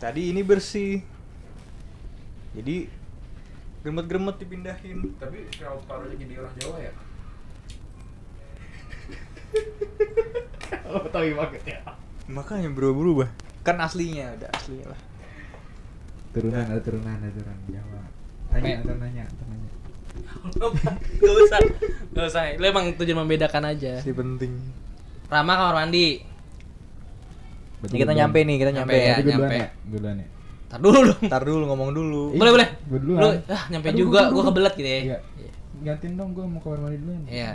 [0.00, 1.04] Tadi ini bersih.
[2.56, 2.88] Jadi
[3.84, 5.12] gremet-gremet dipindahin.
[5.20, 6.92] Tapi kalau paruh jadi orang Jawa ya?
[10.72, 11.78] Kalau Betawi banget ya.
[12.32, 13.28] Makanya berubah-berubah.
[13.60, 15.00] Kan aslinya udah aslinya lah.
[16.32, 18.02] Turunan, ada turunan, ada turunan Jawa.
[18.50, 19.70] Tanya, ntar nanya, ntar nanya.
[21.20, 21.60] Gak usah,
[22.16, 22.42] gak usah.
[22.56, 24.00] Lu emang tujuan membedakan aja.
[24.00, 24.56] Si penting.
[25.28, 26.29] Rama kamar mandi.
[27.80, 28.46] Berarti Ini kita gue nyampe duluan.
[28.46, 28.94] nih, kita Nyampe nyampe.
[29.00, 29.00] ya.
[29.10, 29.56] Gue duluan nyampe.
[29.56, 30.26] ya, gue duluan ya.
[30.66, 31.20] Tar dulu dong.
[31.24, 32.22] Ntar dulu ngomong dulu.
[32.32, 32.68] Boleh boleh.
[32.84, 33.20] Gue duluan.
[33.20, 35.00] Lu ah nyampe Aduh, juga, gua- gua gua- kebelet gitu ya.
[35.02, 35.18] Iya.
[35.82, 37.12] Gantiin dong, gue mau kamar mandi dulu.
[37.26, 37.50] Iya.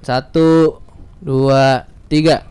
[0.00, 0.82] Satu,
[1.18, 2.44] dua, tiga.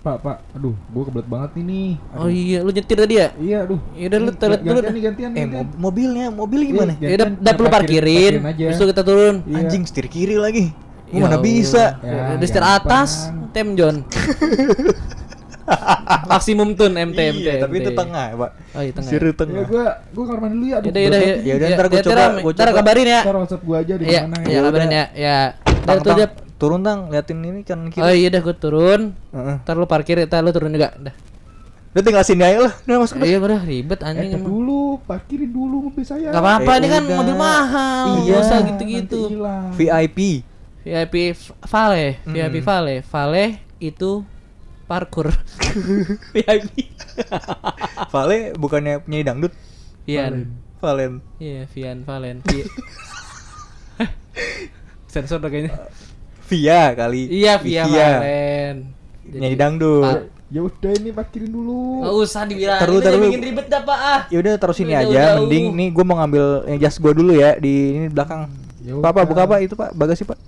[0.00, 2.00] Pak, pak, aduh, gue kebelet banget ini.
[2.10, 3.28] Oh iya, lu nyetir tadi ya?
[3.36, 3.80] Iya, aduh.
[3.94, 5.48] Ya udah, lu toilet dulu gantian gantian, Eh, gantian.
[5.54, 6.92] mob- mobilnya, mobil gimana?
[6.96, 7.06] Iya.
[7.06, 8.40] Ya udah, udah perlu parkirin-.
[8.50, 9.34] Terus kita turun.
[9.44, 9.56] Iya.
[9.58, 10.72] Anjing setir kiri lagi.
[11.06, 11.42] Gua Ya mana Allah.
[11.42, 11.84] bisa?
[12.00, 13.10] Ya, Udah setir atas,
[13.50, 13.96] tem John.
[16.26, 17.46] Maksimum tun MT MT.
[17.46, 18.50] Iya, tapi itu tengah, Pak.
[18.70, 19.10] Oh iya tengah.
[19.10, 19.62] Ya tengah.
[19.64, 20.76] gue gue kamar mandi dulu ya.
[20.76, 20.80] Ya.
[20.80, 21.38] banget.
[21.40, 22.78] Ya udah, ntar gua Ya, coba, gua Ntar coba.
[22.78, 23.20] kabarin ya.
[23.20, 25.04] Ntar WhatsApp gue aja di Iya, mana iya kabarin ya.
[25.12, 25.38] Ya.
[25.64, 26.18] Udah Tang, tuh tang.
[26.18, 26.28] dia.
[26.56, 28.00] Turun tang, liatin ini kan kiri.
[28.00, 29.00] Oh iya dah gua turun.
[29.30, 29.56] Heeh.
[29.60, 30.92] Ntar lu parkir, ntar lu turun juga.
[30.94, 31.14] Dah.
[31.90, 32.74] Udah tinggal sini aja lah.
[32.80, 33.16] Udah masuk.
[33.18, 34.46] Iya udah ribet Eh, anjing emang.
[34.46, 36.28] dulu, parkirin dulu mobil saya.
[36.28, 37.16] Gak apa-apa, Eh, ini kan udah.
[37.16, 38.04] mobil mahal.
[38.20, 38.36] Iya.
[38.38, 39.20] Usah gitu-gitu.
[39.74, 40.18] VIP.
[40.80, 42.64] VIP F- Vale, VIP Hmm.
[42.64, 42.94] Vale.
[43.02, 43.44] Vale
[43.78, 44.22] itu
[44.90, 45.30] parkur.
[46.34, 46.90] VIP.
[48.10, 49.54] Vale bukannya penyanyi dangdut.
[50.02, 50.58] Vian.
[50.82, 51.22] Valen.
[51.38, 52.42] Iya, Vian Valen.
[55.12, 55.78] Sensor dah kayaknya.
[56.50, 57.30] Via kali.
[57.30, 58.10] Iya, Via Via.
[58.18, 58.76] Valen.
[59.30, 60.26] Nyanyi dangdut.
[60.50, 62.02] Ya udah ini parkirin dulu.
[62.02, 62.82] Nggak usah dibilang.
[62.82, 63.22] Ini taruh.
[63.22, 63.98] bikin ribet dah, Pak.
[64.02, 64.20] Ah.
[64.34, 65.06] Ya udah taruh sini Udah aja.
[65.06, 65.46] jauh-jauh.
[65.46, 68.50] Mending nih gue mau ngambil yang jas gue dulu ya di ini belakang.
[68.82, 69.28] Ya Pak, Pak, udah.
[69.30, 69.94] buka apa itu Pak?
[69.94, 70.38] Bagasi Pak.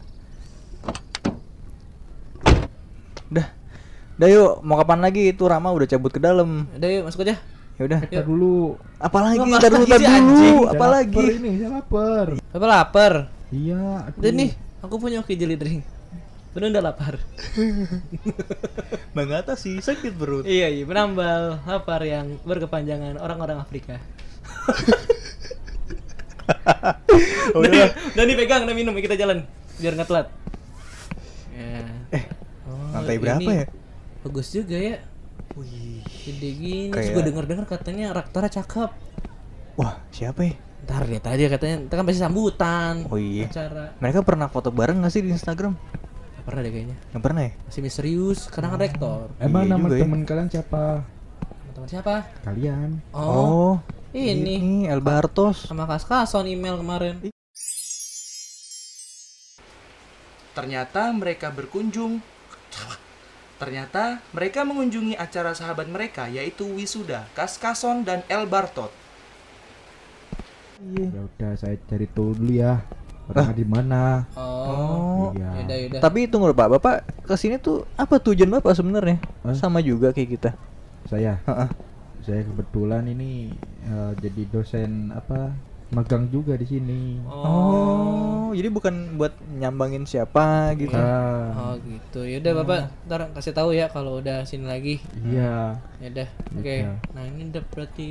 [4.23, 6.71] Udah yuk, mau kapan lagi itu Rama udah cabut ke dalam.
[6.79, 7.43] Udah yuk masuk aja.
[7.75, 8.07] Ya udah.
[8.07, 8.79] Ntar dulu.
[9.03, 9.51] Apalagi?
[9.51, 10.71] Ntar dulu, sih, dulu.
[10.71, 11.43] Apalagi?
[11.43, 12.39] ini, saya lapar.
[12.55, 13.13] Bapak lapar.
[13.51, 14.15] Iya.
[14.15, 15.83] Udah nih, aku punya oke jelly drink.
[16.55, 17.19] Bener udah lapar.
[19.19, 20.47] Bang Atas sih sakit perut.
[20.47, 23.99] iya, iya, penambal lapar yang berkepanjangan orang-orang Afrika.
[27.59, 29.43] udah, udah nih pegang, udah minum, kita jalan
[29.83, 30.31] biar nggak telat.
[31.59, 31.83] Ya.
[32.15, 32.25] Eh,
[32.63, 33.67] Oh, lantai berapa ini ya?
[34.23, 34.97] Bagus juga ya.
[35.59, 36.89] Wih, gede gini.
[36.89, 38.91] Terus Kayak- gue denger-denger katanya Raktora cakep.
[39.77, 40.55] Wah, siapa ya?
[40.83, 42.95] Ntar lihat aja katanya, ntar kan pasti sambutan.
[43.07, 43.47] Oh iya.
[43.47, 43.95] Acara.
[43.99, 45.75] Mereka pernah foto bareng gak sih di Instagram?
[45.79, 46.97] Nggak pernah deh kayaknya.
[47.15, 47.53] Nggak pernah ya?
[47.67, 49.27] Masih misterius, karena kan rektor.
[49.39, 50.03] Emang Iya nama juga ya.
[50.03, 50.83] temen kalian siapa?
[51.73, 52.15] Teman siapa?
[52.43, 52.91] Kalian.
[53.15, 53.79] Oh,
[54.11, 54.55] ini.
[54.59, 55.71] Ini El Bartos.
[55.71, 57.23] sama Kas Kason email kemarin.
[60.53, 62.21] Ternyata mereka berkunjung.
[63.63, 68.91] Ternyata mereka mengunjungi acara sahabat mereka yaitu Wisuda, Kaskason dan El Bartot.
[70.83, 72.83] Ya udah saya cari tahu dulu ya.
[73.31, 74.27] Orang di mana?
[74.35, 75.63] Oh, Iya.
[75.63, 76.01] yaudah yaudah.
[76.03, 76.69] Tapi tunggu dulu, Pak.
[76.75, 79.23] Bapak ke sini tuh apa tujuan Bapak sebenarnya?
[79.47, 79.55] Hah?
[79.55, 80.51] Sama juga kayak kita.
[81.07, 81.39] Saya.
[81.47, 81.71] Heeh.
[82.27, 83.55] Saya kebetulan ini
[83.87, 85.55] eh, jadi dosen apa?
[85.93, 87.21] Magang juga di sini.
[87.29, 90.97] Oh, jadi bukan buat nyambangin siapa gitu.
[90.97, 92.25] Ah, Oh gitu.
[92.25, 95.05] Yaudah Bapak, ntar kasih tahu ya kalau udah sini lagi.
[95.21, 95.77] iya.
[96.01, 96.29] Yaudah.
[96.57, 96.89] Oke.
[96.89, 96.97] Iya.
[97.13, 98.09] Nah, ini udah berarti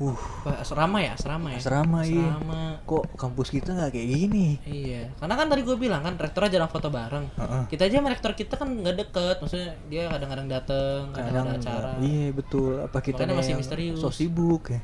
[0.00, 0.12] Uh,
[0.60, 1.58] asrama ya, asrama ya.
[1.60, 2.20] Asrama, iya.
[2.36, 2.60] Asrama.
[2.84, 4.46] Kok kampus kita nggak kayak gini?
[4.68, 7.24] Iya, karena kan tadi gue bilang kan rektornya jarang foto bareng.
[7.36, 7.62] Heeh.
[7.72, 11.92] Kita aja sama rektor kita kan nggak deket, maksudnya dia kadang-kadang dateng, kadang ada acara.
[12.00, 12.80] Iya betul.
[12.80, 14.00] Apa kita masih misterius.
[14.00, 14.80] So sibuk ya.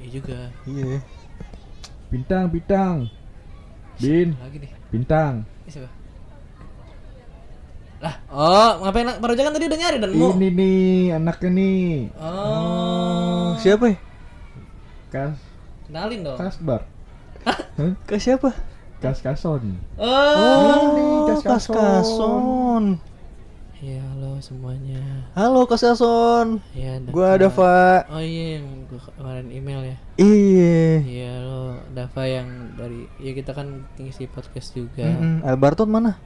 [0.00, 0.38] Iya juga.
[0.64, 1.04] Iya.
[2.10, 2.96] Bintang, bintang.
[4.00, 4.70] Bin, Lagi nih.
[4.90, 5.34] bintang.
[8.00, 10.32] Lah, oh, ngapain Roja kan tadi udah nyari dan mau.
[10.32, 10.80] Ini nih
[11.12, 11.84] anaknya nih.
[12.16, 13.96] Oh, Siapa ya?
[15.12, 15.36] Kas
[15.84, 16.38] kenalin dong.
[16.40, 16.80] Kasbar.
[18.08, 18.56] Ke siapa?
[19.04, 19.76] Kas Kason.
[20.00, 22.96] Oh, Kas Kas Kason.
[23.80, 25.00] Iya, halo semuanya.
[25.32, 26.60] Halo Kas Kason.
[26.76, 27.16] Iya, Dava.
[27.16, 28.04] Gua Dava.
[28.12, 29.96] Oh iya, yang gua kemarin email ya.
[30.20, 31.00] Iya.
[31.00, 35.08] Iya, lo Dava yang dari ya kita kan ngisi podcast juga.
[35.08, 35.40] Mm-mm.
[35.48, 36.20] Alberto mana?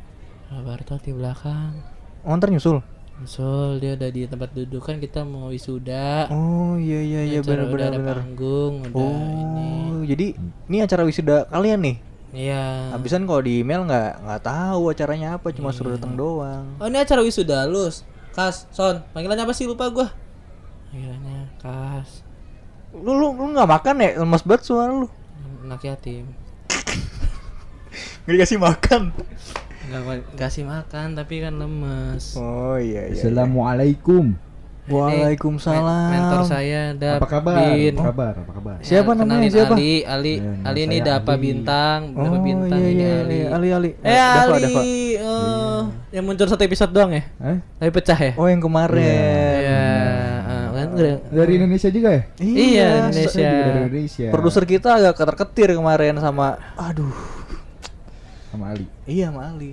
[0.51, 1.79] Alberto di belakang.
[2.27, 2.83] Oh, ntar nyusul.
[3.23, 6.27] Sol dia ada di tempat duduk kan kita mau wisuda.
[6.35, 8.17] Oh iya iya iya benar udah benar ada benar.
[8.19, 9.71] panggung, udah ini.
[9.95, 10.27] Oh, jadi
[10.67, 11.97] ini acara wisuda kalian nih.
[12.35, 12.91] Iya.
[12.91, 16.67] Habisan kalau di email nggak nggak tahu acaranya apa, cuma suruh datang doang.
[16.83, 18.03] Oh ini acara wisuda lus.
[18.35, 20.11] Kas, Son, panggilannya apa sih lupa gua?
[20.91, 22.27] Panggilannya Kas.
[22.91, 24.19] Lu lu lu nggak makan ya?
[24.19, 25.07] Lemas banget suara lu.
[25.63, 26.27] Anak yatim.
[28.27, 29.15] Nggak dikasih makan.
[29.85, 32.35] Enggak kasih makan tapi kan lemes.
[32.35, 33.21] Oh iya iya.
[33.23, 34.35] Assalamualaikum.
[34.85, 35.81] Waalaikumsalam.
[36.07, 37.57] Men- Mentor saya ada Apa kabar?
[37.57, 37.95] Bin.
[37.95, 38.33] Apa kabar?
[38.37, 38.77] Apa kabar?
[38.81, 39.49] Siapa Nah, namanya?
[39.49, 39.75] Siapa?
[39.75, 41.41] Ali, Ali, Ya, Ali ini Dapa Ali.
[41.43, 43.35] Bintang, Dapa Oh Bintang iya ini iya Ali.
[43.35, 43.47] iya.
[43.51, 43.91] Ali Ali.
[43.99, 44.83] Eh Dava, Ali, Dava.
[44.85, 45.81] eh,
[46.13, 47.25] yang muncul satu episode doang ya?
[47.43, 47.59] Eh?
[47.79, 48.33] Tapi pecah ya?
[48.35, 49.01] Oh yang kemarin.
[49.01, 49.81] Iya,
[50.45, 52.23] eh, kan udah- Dari Indonesia juga ya?
[52.39, 53.51] Iya, Indonesia.
[53.81, 54.29] Indonesia.
[54.31, 57.13] Produser kita agak ketar-ketir kemarin sama aduh.
[58.55, 58.87] Sama Ali.
[59.05, 59.73] Iya sama Ali.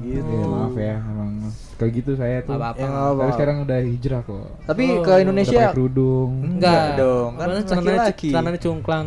[0.00, 0.32] Gitu.
[0.32, 1.32] Ya, maaf ya, emang
[1.76, 2.56] kayak gitu saya tuh.
[2.56, 2.80] Nggak apa-apa.
[2.80, 4.46] Ya, nggak Tapi sekarang udah hijrah kok.
[4.64, 6.32] Tapi Oh, ke Udah Indonesia pakai kerudung.
[6.40, 8.28] Enggak dong, kan celananya, laki-laki.
[8.32, 9.06] celananya cungklang.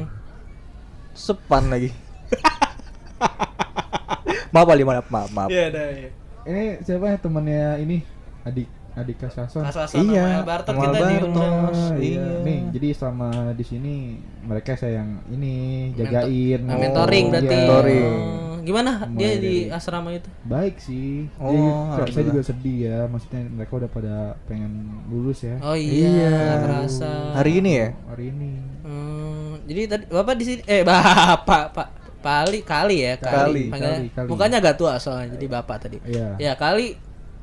[1.18, 1.90] sepan lagi.
[4.54, 5.50] maaf Ali, maaf, maaf, maaf.
[5.50, 6.10] Iya, ada ya.
[6.46, 7.98] Ini siapa ya temannya ini?
[8.46, 9.62] Adik adik Kasason.
[9.62, 10.98] Kasason Iya, sama Barton sama kita.
[10.98, 12.18] Oh, iya.
[12.18, 12.26] Iya.
[12.42, 13.96] Nih, jadi selama di sini
[14.42, 15.54] mereka saya yang ini
[15.94, 16.60] jagain.
[16.64, 17.48] Nah, mentoring Oh, berarti.
[17.48, 17.62] iya.
[17.62, 18.12] Mentoring.
[18.12, 20.28] Oh, Gimana Mulai dia di dari- asrama itu?
[20.44, 21.32] Baik sih.
[21.40, 22.98] Oh, Jadi, saya juga sedih ya.
[23.06, 24.74] Maksudnya mereka udah pada pengen
[25.08, 25.56] lulus ya.
[25.62, 26.36] Oh iya, Iya.
[26.60, 27.12] kerasa.
[27.34, 27.88] Hari ini ya?
[28.12, 28.52] Hari ini.
[28.84, 34.08] Hmm, jadi tadi Bapak di sini eh Bapak Pak Pali kali ya Kali, kali, kali,
[34.10, 34.28] kali.
[34.28, 36.36] mukanya agak tua soalnya jadi bapak tadi Iya.
[36.36, 36.98] ya kali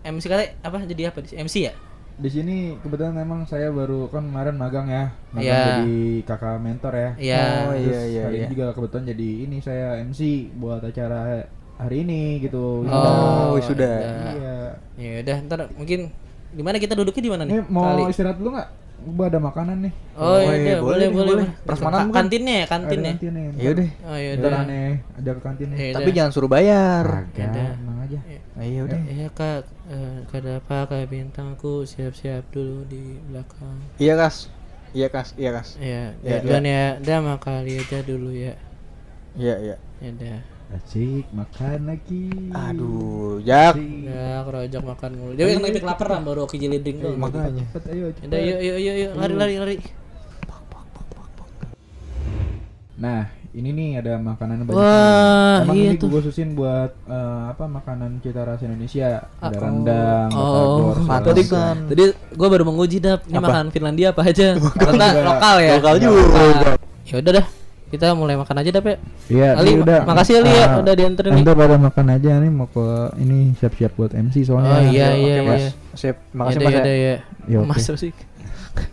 [0.04, 1.74] MC kali apa jadi apa di MC ya
[2.14, 5.10] Di sini kebetulan memang saya baru kan kemarin magang ya.
[5.34, 5.62] Magang Iya.
[5.82, 7.10] jadi kakak mentor ya.
[7.18, 7.42] Iya.
[7.42, 8.44] Oh, Terus iya, iya, hari iya.
[8.46, 10.20] ini juga kebetulan jadi ini saya MC
[10.54, 11.42] buat acara
[11.74, 12.86] hari ini gitu.
[12.86, 13.92] Oh, wisuda.
[14.30, 14.56] Iya.
[14.94, 16.00] ya udah ntar mungkin
[16.54, 18.68] di mana kita duduknya di mana nih Ini mau kali istirahat dulu nggak?
[19.04, 19.92] Gua ada makanan nih.
[20.16, 21.46] oh, Oh, iya, iya, boleh boleh boleh boleh.
[21.62, 22.16] Prasmanan bukan?
[22.16, 23.46] kantinnya ya kantin ada ya kantin nih.
[23.60, 23.90] Iya deh.
[24.00, 25.76] oh iya Udah udah nih, ada ke kantin nih.
[25.76, 26.16] Iya, Tapi udah.
[26.16, 27.06] jangan suruh bayar.
[27.28, 27.64] Ada.
[27.76, 28.18] tenang aja.
[28.54, 29.00] Nah, iya udah.
[29.04, 33.76] Iya kak, eh, kada apa kak bintang aku siap-siap dulu di belakang.
[33.98, 34.48] Iya kas.
[34.94, 35.28] Iya kas.
[35.36, 35.68] Iya kas.
[35.76, 38.54] Iya, Iya, ya, dan ya, udah makali aja dulu ya.
[39.34, 39.76] Iya iya.
[40.00, 40.38] Ya udah.
[40.72, 42.32] Asik makan lagi.
[42.50, 43.76] Aduh, Jak.
[43.78, 45.32] Ya, kerojak makan mulu.
[45.36, 47.20] Dia lagi lapar lah baru oke jiliding dong.
[47.20, 47.68] Makanya.
[47.70, 48.06] Cepet ayo.
[48.10, 48.26] cepet.
[48.32, 49.76] Udah yuk yuk yuk yuk lari lari lari.
[52.94, 54.78] Nah, ini nih ada makanan banyak.
[54.78, 55.66] Wah, nih.
[55.66, 56.08] Emang iya ini tuh.
[56.08, 59.26] gue khususin buat eh, apa makanan cita rasa Indonesia.
[59.42, 60.94] Ada Ah, rendang, oh.
[60.94, 61.20] Oh.
[61.20, 62.02] Tadi kan Tadi
[62.34, 63.46] gua baru menguji dap ini Apa?
[63.50, 64.58] makanan Finlandia apa aja.
[64.78, 65.70] Ternyata lokal ya.
[65.78, 66.42] Lokal juga.
[67.04, 67.46] Ya udah dah.
[67.84, 68.96] Kita mulai makan aja ya.
[69.26, 70.02] Iya, Ali, ini udah.
[70.02, 71.42] makasih Ali ya Ah, udah dianterin nih.
[71.42, 74.70] Anda pada makan aja nih mau ke ini siap-siap buat MC soalnya.
[74.72, 75.60] Oh iya iya Mas.
[75.60, 75.70] iya.
[75.94, 76.16] Sip.
[76.30, 76.74] Makasih Yaudah, Mas.
[76.74, 77.04] yaudah, ya.
[77.04, 77.16] ya.
[77.46, 77.68] Ya, oke.
[77.70, 78.12] Mas sih.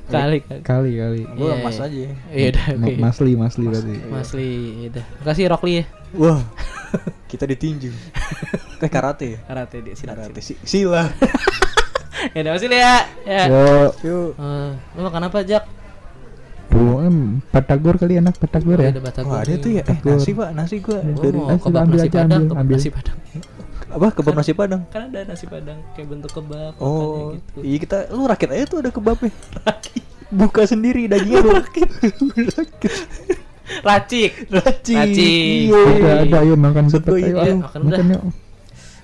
[0.05, 0.61] Kali kali.
[0.61, 1.21] Kali kali.
[1.33, 1.83] Gua Iya, Mas iya.
[1.83, 1.97] aja.
[2.29, 2.93] Iya udah oke.
[2.99, 3.95] Masli, Masli berarti.
[4.05, 4.49] Masli,
[4.87, 5.05] udah.
[5.19, 5.83] Makasih Rockli ya.
[6.13, 6.39] Wah.
[7.31, 7.89] Kita ditinju.
[8.77, 9.39] Teh karate ya?
[9.41, 10.15] Karate dia silat.
[10.15, 11.09] Karate si- sila.
[12.37, 12.95] Ya udah Masli ya.
[13.25, 13.43] Ya.
[13.97, 14.37] Yuk.
[14.37, 15.65] Eh, lu makan apa, Jak?
[16.71, 18.89] Bu, em, batagor kali enak batagor Oh, ya.
[18.89, 19.29] ada batagor.
[19.29, 19.83] Wah, ada tuh ya.
[19.83, 20.49] Eh, nasi, Pak.
[20.51, 22.75] Nasi gua Gua dari mau kebab ambil nasi aja, padang, ambil, kebab ambil.
[22.75, 23.17] nasi padang.
[23.91, 24.07] apa?
[24.09, 24.81] Kebab nasi Padang.
[24.87, 27.59] Kan ada nasi padang kayak bentuk kebab Oh, gitu.
[27.59, 29.35] iya kita lu rakit aja tuh ada kebabnya.
[30.31, 31.91] Buka sendiri dagingnya lu rakit.
[33.81, 34.31] Racik.
[34.47, 34.95] Racik.
[34.95, 35.67] Racik.
[35.67, 35.75] Iya.
[35.75, 38.05] Ada, ada, ayo makan cepet, ayo, iya, ayo, makan makan udah.
[38.13, 38.23] yuk.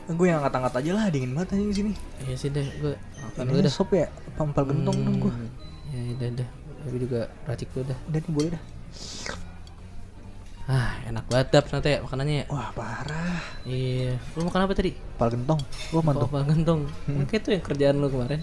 [0.10, 1.91] Gue yang angkat-angkat aja lah dingin banget aja di sini.
[2.21, 3.71] Iya sih deh, gua makan Ini dulu dah.
[3.73, 5.32] sop ya, pampal gentong dong gua.
[5.32, 5.51] Hmm,
[5.89, 6.47] Ya udah udah.
[6.88, 7.97] Tapi juga racik dulu dah.
[8.08, 8.63] Udah nih boleh dah.
[10.67, 12.45] Ah, enak banget dap ternyata ya makanannya ya.
[12.52, 13.39] Wah, parah.
[13.63, 14.19] Iya.
[14.36, 14.91] Lu makan apa tadi?
[15.15, 15.60] Pampal gentong.
[15.91, 16.28] Gua Oh, mantap.
[16.28, 16.82] apa gentong.
[17.28, 18.39] Kayak itu yang kerjaan lu kemarin.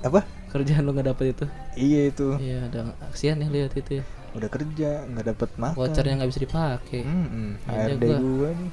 [0.00, 0.20] Apa?
[0.48, 1.44] Kerjaan lu nggak dapet itu.
[1.76, 2.28] Iya itu.
[2.40, 4.04] Iya, ada aksian ya lihat itu ya.
[4.32, 5.76] Udah kerja, nggak dapet makan.
[5.76, 7.00] Vouchernya nggak bisa dipakai.
[7.04, 8.16] Hmm, Ada ARD gua.
[8.16, 8.70] gua nih.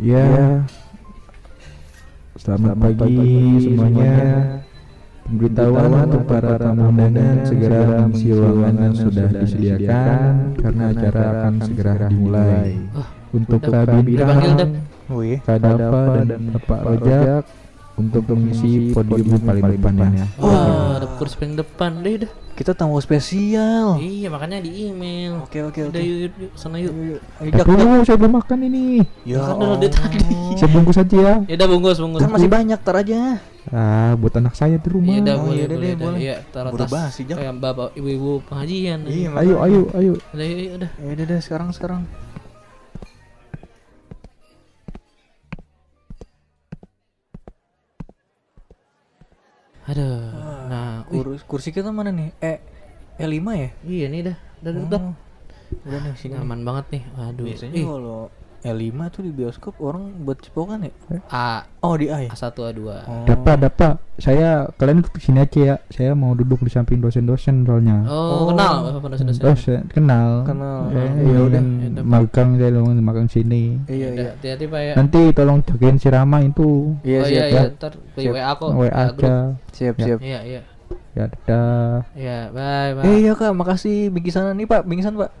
[0.00, 0.24] Ya.
[2.36, 3.16] Selamat, pagi,
[3.62, 4.12] semuanya.
[5.22, 11.92] Pemberitahuan untuk para tamu undangan segera mengisi ruangan yang sudah disediakan karena acara akan segera
[12.10, 12.70] dimulai.
[13.30, 14.02] Untuk udah- Kak udah.
[14.02, 14.70] Bintang,
[15.08, 15.38] Oh iya.
[15.40, 17.44] Kak Dava dan Bapak Rojak
[17.94, 20.26] untuk mengisi podium paling depan ya.
[20.36, 22.32] Wah, ada kursi paling depan deh dah.
[22.52, 23.96] Kita tamu spesial.
[23.96, 25.40] Iya, makanya di email.
[25.40, 26.04] Oke oke Udah oke.
[26.04, 26.92] yuk, yuk, yuk, sana yuk.
[26.92, 28.84] Ayo, Eh, Jak, tunggu, saya belum makan ini.
[29.24, 30.20] Ya Makan dulu deh tadi.
[30.54, 31.34] Saya bungkus aja ya.
[31.46, 32.20] Ya udah bungkus, bungkus.
[32.20, 33.40] Kan masih banyak, tar aja.
[33.70, 35.14] Ah, buat anak saya di rumah.
[35.14, 36.02] Iya udah Oh, boleh, iya, udah boleh, deh, dah.
[36.02, 36.18] boleh.
[36.18, 36.90] Iya, taruh tas.
[36.90, 37.36] basi, Jak.
[37.38, 38.98] Kayak bapak ibu-ibu pengajian.
[39.06, 40.12] Iya, Ayo, ayo, ayo.
[40.34, 40.90] Udah yuk, yuk, udah.
[40.98, 42.02] Ya udah deh sekarang sekarang.
[49.82, 50.30] Aduh.
[50.70, 52.30] Nah, wih, Kursi, kursi kita mana nih?
[52.38, 52.58] Eh,
[53.18, 53.68] E5 ya?
[53.84, 54.36] iya nih dah.
[54.62, 55.02] Udah duduk dah.
[55.02, 55.14] Oh,
[55.88, 56.32] Udah nih sini.
[56.38, 57.02] Nyaman banget nih.
[57.18, 57.44] Aduh.
[57.50, 58.20] Biasanya kalau
[58.62, 58.78] E5
[59.10, 60.92] tuh di bioskop orang buat cipokan ya?
[61.28, 62.30] A Oh di A ya?
[62.30, 62.78] A1 A2.
[62.80, 63.26] Oh.
[63.26, 63.94] Dapat, dapat.
[64.16, 65.76] Saya kalian duduk sini aja ya.
[65.90, 68.06] Saya mau duduk di samping dosen-dosen soalnya.
[68.06, 69.42] Oh, kenal Bapak dosen-dosen.
[69.42, 70.46] Dosen kenal.
[70.46, 70.88] Kenal.
[70.88, 71.58] Eh, Ya ya udah.
[71.58, 72.04] udah.
[72.06, 73.82] Magang saya mau magang sini.
[73.90, 74.30] Iya iya.
[74.30, 74.92] hati-hati Pak ya.
[74.94, 76.94] Nanti tolong jagain si Rama itu.
[77.02, 77.34] Iya oh siap.
[77.34, 77.74] iya, iya, ya.
[77.74, 78.34] ntar ke Siap.
[78.38, 78.70] WA kok.
[78.72, 79.34] WA aja.
[79.74, 80.04] Siap Ya.
[80.06, 80.18] siap.
[80.22, 80.60] Iya, iya.
[81.12, 81.94] Ya dadah.
[82.14, 83.04] Iya, bye, bye.
[83.04, 85.34] Eh iya kak, makasih bingkisan nih pak, bingkisan pak.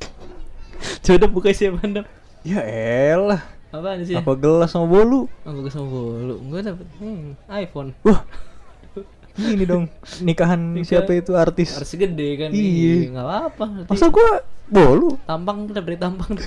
[1.04, 2.06] Coba buka siapa Dap?
[2.40, 4.16] Ya elah, Apaan sih?
[4.16, 5.28] apa gelas sama bolu?
[5.44, 6.34] Oh, bagus sama bolu.
[6.48, 7.92] Gua dapet hmm, iPhone.
[8.00, 8.24] Wah,
[9.36, 9.92] ini dong
[10.24, 11.76] nikahan Nikah- siapa itu artis?
[11.76, 12.48] Harus gede kan?
[12.50, 13.12] Iya.
[13.12, 13.64] Enggak apa-apa.
[13.86, 15.20] Masa gua bolu?
[15.28, 16.32] tampang kita beri tampang.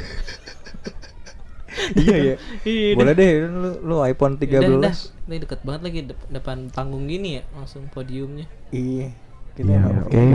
[2.02, 2.36] iya ya.
[2.70, 2.98] Iya.
[2.98, 4.50] Boleh deh, lu, lu iPhone 13.
[4.66, 4.94] Udah, udah.
[5.24, 8.50] Ini deket banget lagi dep- depan panggung gini ya, langsung podiumnya.
[8.74, 9.14] Iya.
[9.54, 10.26] Kita Ya, oke.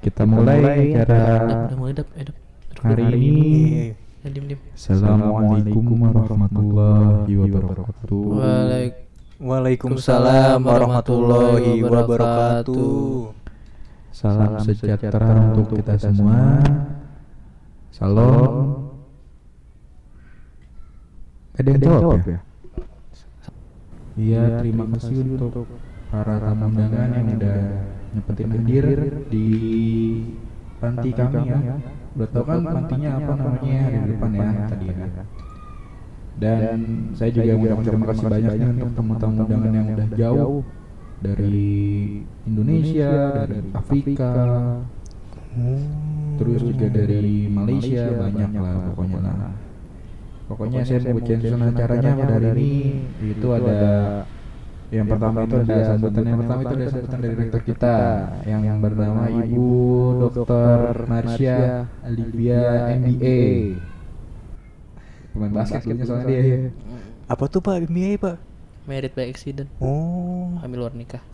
[0.00, 1.22] Kita mulai Dap, acara
[1.68, 2.36] udah mulai dap, eh, dap.
[2.72, 3.32] Duduk, hari ini.
[4.24, 4.40] Iya.
[4.40, 4.56] Ya.
[4.72, 8.24] Assalamualaikum warahmatullahi wabarakatuh.
[8.32, 9.44] Waalaikumsalam.
[9.44, 13.36] Waalaikumsalam warahmatullahi wabarakatuh.
[14.16, 16.56] Salam sejahtera untuk kita semua.
[17.92, 18.88] Salam.
[21.60, 22.40] Ada yang jawab ya?
[24.16, 25.68] Iya, terima kasih untuk
[26.08, 27.60] para tamu undangan yang udah
[28.16, 28.86] nyempetin hadir
[29.28, 29.46] di
[30.80, 31.76] panti kami ya.
[32.14, 35.06] Udah tau kan pantinya apa namanya hari depan ya tadi ya.
[36.34, 36.78] Dan
[37.14, 40.62] saya juga mau terima kasih banyak nih untuk tamu-tamu undangan yang udah jauh
[41.22, 41.72] dari
[42.46, 43.12] Indonesia,
[43.46, 44.32] dari Afrika,
[46.38, 49.54] terus juga dari Malaysia banyak lah pokoknya lah.
[50.44, 53.80] Pokoknya saya mau susunan acaranya pada hari ini itu ada
[54.92, 57.96] yang pertama itu ada sambutan yang pertama itu ada sambutan dari rektor kita
[58.44, 59.68] yang yang bernama Ibu
[60.28, 61.08] Dr.
[61.08, 62.62] Marsha Olivia
[63.00, 63.40] MBA.
[65.34, 66.42] Pemain basket kayaknya soalnya dia.
[66.42, 66.58] ya.
[67.26, 68.36] Apa tuh pak BMI pak?
[68.84, 69.66] Married by accident.
[69.80, 71.24] Oh, Hamil luar nikah.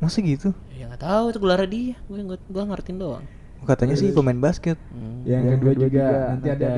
[0.00, 0.52] masa gitu?
[0.76, 1.96] Ya nggak tahu itu gelar dia.
[2.06, 3.24] Gue gua, gua ngertiin doang.
[3.66, 4.78] Katanya sih pemain basket.
[5.26, 6.72] Yang kedua juga nanti ada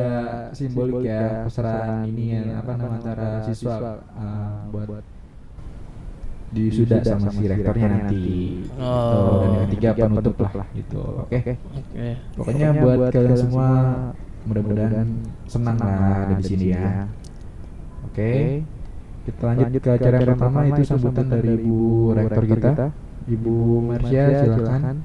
[0.56, 5.04] simbolik ya pesaran ini ya apa nama antara siswa uh, buat
[6.48, 8.64] disuda sama si rektornya nanti.
[8.80, 9.44] Oh.
[9.44, 11.02] Dan yang ketiga penutup lah gitu.
[11.28, 11.56] Oke.
[11.56, 12.06] Oke.
[12.36, 13.68] Pokoknya buat kalian semua
[14.48, 15.08] mudah-mudahan
[15.44, 17.04] senang lah ada di sini ya.
[18.08, 18.64] Oke.
[19.28, 21.78] Kita lanjut ke acara yang pertama itu sambutan dari Ibu
[22.16, 22.88] Rektor kita.
[23.28, 25.04] Ibu Marsha silakan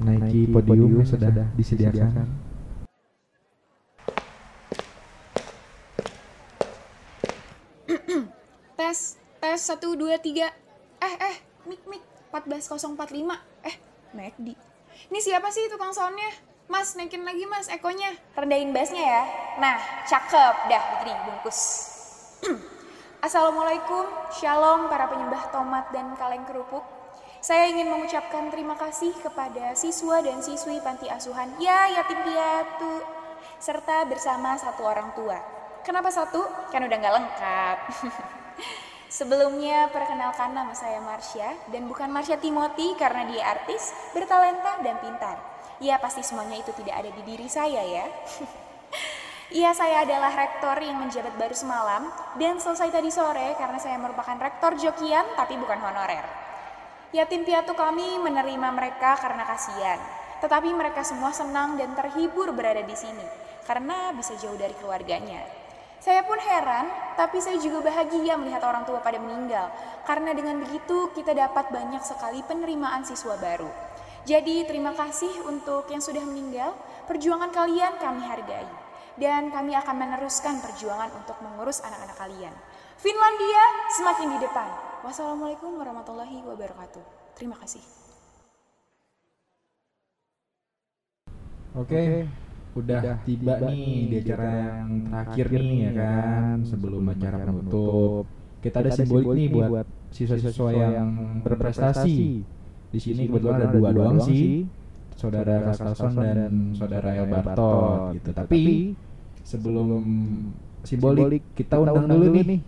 [0.00, 1.28] naiki podium yang sudah
[1.58, 2.30] disediakan.
[8.80, 10.52] Tes, tes 1, 2, 3
[11.00, 13.76] Eh, eh, mik, mik 14045 Eh,
[14.12, 14.52] McD
[15.08, 16.28] Ini siapa sih tukang soundnya?
[16.70, 18.14] Mas, naikin lagi mas ekonya.
[18.38, 19.22] Rendahin bassnya ya.
[19.58, 19.74] Nah,
[20.06, 21.58] cakep, dah begini, bungkus.
[23.26, 24.06] Assalamualaikum,
[24.38, 26.86] shalom para penyembah tomat dan kaleng kerupuk.
[27.42, 31.58] Saya ingin mengucapkan terima kasih kepada siswa dan siswi panti asuhan.
[31.58, 33.02] Ya Yatim Piatu.
[33.58, 35.42] Serta bersama satu orang tua.
[35.82, 36.44] Kenapa satu?
[36.70, 37.78] Kan udah nggak lengkap.
[39.10, 45.34] Sebelumnya perkenalkan nama saya Marsha dan bukan Marsha Timothy karena dia artis, bertalenta dan pintar.
[45.82, 48.06] Ya pasti semuanya itu tidak ada di diri saya ya.
[49.50, 52.06] Iya saya adalah rektor yang menjabat baru semalam
[52.38, 56.22] dan selesai tadi sore karena saya merupakan rektor jokian tapi bukan honorer.
[57.10, 59.98] Yatim piatu kami menerima mereka karena kasihan.
[60.38, 63.26] Tetapi mereka semua senang dan terhibur berada di sini
[63.66, 65.59] karena bisa jauh dari keluarganya.
[66.00, 69.68] Saya pun heran, tapi saya juga bahagia melihat orang tua pada meninggal,
[70.08, 73.68] karena dengan begitu kita dapat banyak sekali penerimaan siswa baru.
[74.24, 76.72] Jadi terima kasih untuk yang sudah meninggal,
[77.04, 78.64] perjuangan kalian kami hargai.
[79.20, 82.54] Dan kami akan meneruskan perjuangan untuk mengurus anak-anak kalian.
[82.96, 84.68] Finlandia semakin di depan.
[85.04, 87.04] Wassalamualaikum warahmatullahi wabarakatuh.
[87.36, 87.84] Terima kasih.
[91.76, 92.24] Oke,
[92.70, 96.56] udah tiba nih di acara yang terakhir nih ya kan?
[96.62, 98.24] sebelum acara penutup.
[98.60, 101.08] Kita ada simbolik nih buat siswa-siswa yang
[101.42, 102.44] berprestasi.
[102.90, 104.66] Di sini kebetulan ada dua doang sih,
[105.14, 108.30] saudara Kaskalson dan saudara El Bartot gitu.
[108.34, 108.94] Tapi
[109.46, 110.02] sebelum
[110.84, 112.60] simbolik kita undang dulu nih.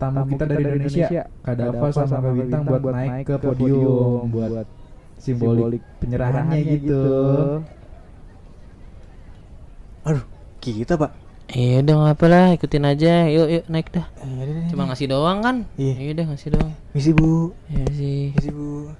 [0.00, 4.66] tamu kita dari Indonesia, Kak Dava sama Bintang buat naik ke podium buat
[5.22, 7.06] simbolik penyerahannya gitu.
[10.02, 10.26] Aduh,
[10.58, 11.14] kita pak.
[11.52, 13.30] Iya udah nggak apa lah, ikutin aja.
[13.30, 14.06] Yuk yuk naik dah.
[14.66, 15.56] Cuma ngasih doang kan?
[15.78, 15.94] Iya.
[15.94, 16.72] Iya udah ngasih doang.
[16.90, 18.22] Misi bu, Iya sih.
[18.34, 18.90] misi bu.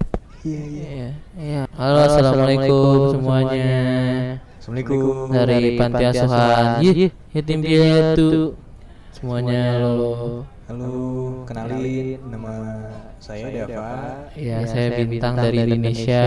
[0.47, 0.85] Iya iya.
[0.87, 1.09] Iya.
[1.35, 1.61] Iya.
[1.75, 3.75] Halo, assalamualaikum semuanya.
[4.63, 5.27] Assalamualaikum.
[5.27, 6.65] Dari panti asuhan.
[6.79, 8.55] Ih, yatim piatu.
[9.11, 10.47] Semuanya halo.
[10.71, 10.91] Halo,
[11.43, 12.53] kenalin nama
[13.19, 14.31] saya Dava.
[14.39, 16.23] Iya, saya bintang dari Indonesia.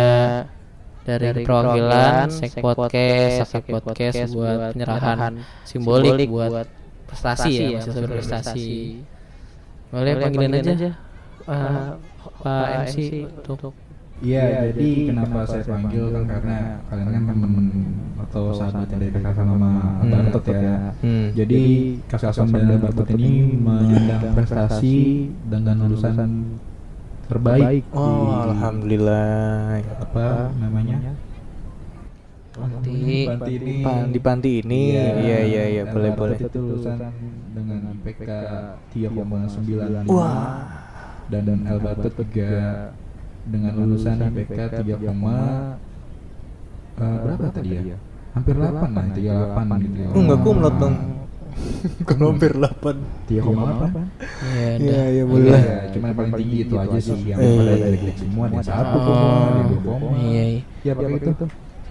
[1.07, 6.67] Dari perwakilan Sek Podcast, Sek Podcast buat penyerahan simbolik buat
[7.07, 8.71] prestasi ya, mahasiswa berprestasi.
[9.95, 10.91] Boleh panggilin aja.
[11.47, 11.91] eh,
[12.43, 13.71] Pak MC untuk
[14.17, 17.67] Iya, jadi kenapa saya panggil kan karena kalian kan temen
[18.17, 20.77] atau sahabat dari kakak sama Bartot ya.
[21.05, 21.27] Hmm.
[21.37, 21.63] Jadi
[22.09, 26.57] kakak dan Bartot ini menyandang prestasi dengan lulusan
[27.27, 29.83] terbaik Oh, di alhamdulillah.
[29.83, 30.27] apa
[30.63, 30.97] namanya?
[32.57, 33.29] Panti.
[33.29, 33.77] Panti ini.
[33.85, 36.39] Pan- di panti ini, iya iya iya, Dan boleh boleh.
[36.41, 36.97] Itu lulusan
[37.53, 38.31] dengan IPK
[38.95, 40.09] 3,9.
[40.09, 40.65] Wah,
[41.27, 42.49] Dan dan El Bartot juga
[43.45, 44.97] dengan lulusan IPK 3,
[46.97, 47.97] eh, berapa tadi ya?
[48.33, 50.09] Hampir 8 lah, 38 gitu ya.
[50.13, 50.97] oh, enggak kumlot dong.
[52.05, 52.69] Kan hampir 8.
[53.27, 54.07] 3,8
[54.47, 55.51] Iya, Iya iya Boleh.
[55.51, 55.63] boleh.
[55.63, 58.61] Ya, cuma yang paling tinggi itu aja sih yang Iya, pada iya, jelek-jelek semua ada
[58.63, 59.31] satu koma,
[59.67, 60.09] dua koma.
[60.19, 60.63] Iya, iya.
[60.83, 61.47] Ya pakai itu.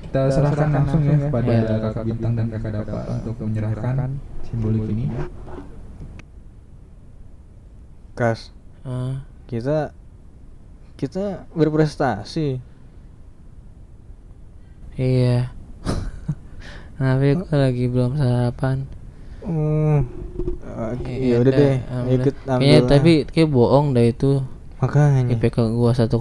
[0.06, 1.76] Kita serahkan langsung ya kepada Iya.
[1.82, 3.96] kakak bintang dan kakak Dava untuk menyerahkan
[4.46, 5.06] simbolik ini.
[8.16, 9.92] Kas, Ah, kita
[10.96, 12.62] kita berprestasi.
[14.96, 15.52] iya.
[16.96, 18.88] Tapi aku lagi belum sarapan.
[19.46, 19.98] Hmm.
[20.92, 21.76] Oke, ya udah dah, deh,
[22.12, 22.90] ikut Kayaknya ambil.
[22.90, 24.32] tapi kayak bohong dah itu.
[24.76, 25.32] makanya.
[25.32, 26.12] IPK gua 1,2.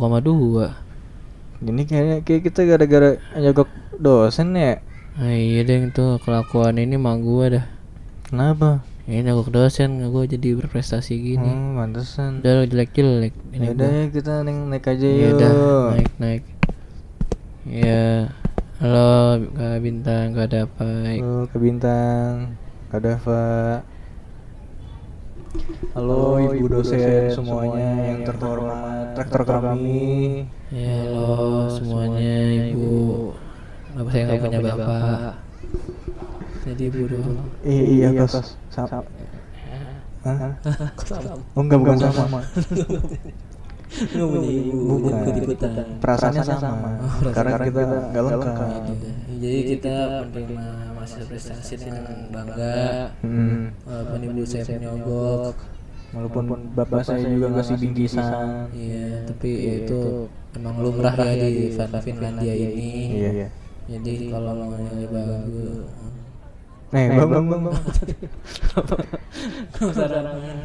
[1.61, 3.66] Ini kayaknya kayak kita gara-gara nyogok
[3.97, 4.79] dosen ya.
[5.14, 7.66] Nah, iya deh itu kelakuan ini mah gua dah.
[8.25, 8.85] Kenapa?
[9.05, 11.45] Ini nyogok dosen gua jadi berprestasi gini.
[11.45, 12.41] Hmm, pantesan.
[12.41, 15.33] Udah jelek-jelek ini Ya udah ya kita naik, naik aja Ya yuk.
[15.35, 15.51] udah
[15.91, 16.43] naik naik.
[17.64, 18.05] Ya.
[18.77, 19.11] Halo
[19.51, 21.16] Kak Bintang, Kak Dapai.
[21.16, 22.59] Halo ke Bintang,
[22.95, 23.82] Kak Dava.
[25.99, 30.47] Halo ibu dosen semuanya yang terhormat, rektor kami.
[30.70, 32.38] Ya halo semuanya
[32.70, 33.34] Ibu
[33.99, 35.42] bapak.
[36.62, 37.42] Jadi ibu dong.
[37.66, 38.55] Iya, iya, kos.
[38.70, 39.03] Sama.
[40.22, 40.55] Hah?
[41.59, 42.47] Oh, enggak bukan sama.
[43.90, 44.78] Nggak punya ibu.
[44.86, 45.18] Bukan.
[45.34, 45.99] Ikut-ikutan.
[45.99, 46.90] Perasaannya sama.
[47.34, 47.82] Karena kita
[48.14, 48.70] enggak lengkap.
[49.42, 49.95] Jadi kita
[50.30, 53.13] menerima mahasiswa prestasi dengan bangga.
[53.21, 53.77] Hmm.
[53.85, 55.57] Walaupun ibu saya penyogok.
[56.15, 58.73] Walaupun bapak saya juga ngasih bingkisan.
[58.73, 60.01] Iya, tapi ya itu
[60.57, 62.93] memang lumrah ya di Fin- Finlandia ini.
[63.21, 63.49] Iya, iya.
[63.85, 65.85] Jadi kalau mau nilai bagus,
[66.95, 67.77] Nih, bang, bang, bang, bang.
[69.99, 70.59] sarangan.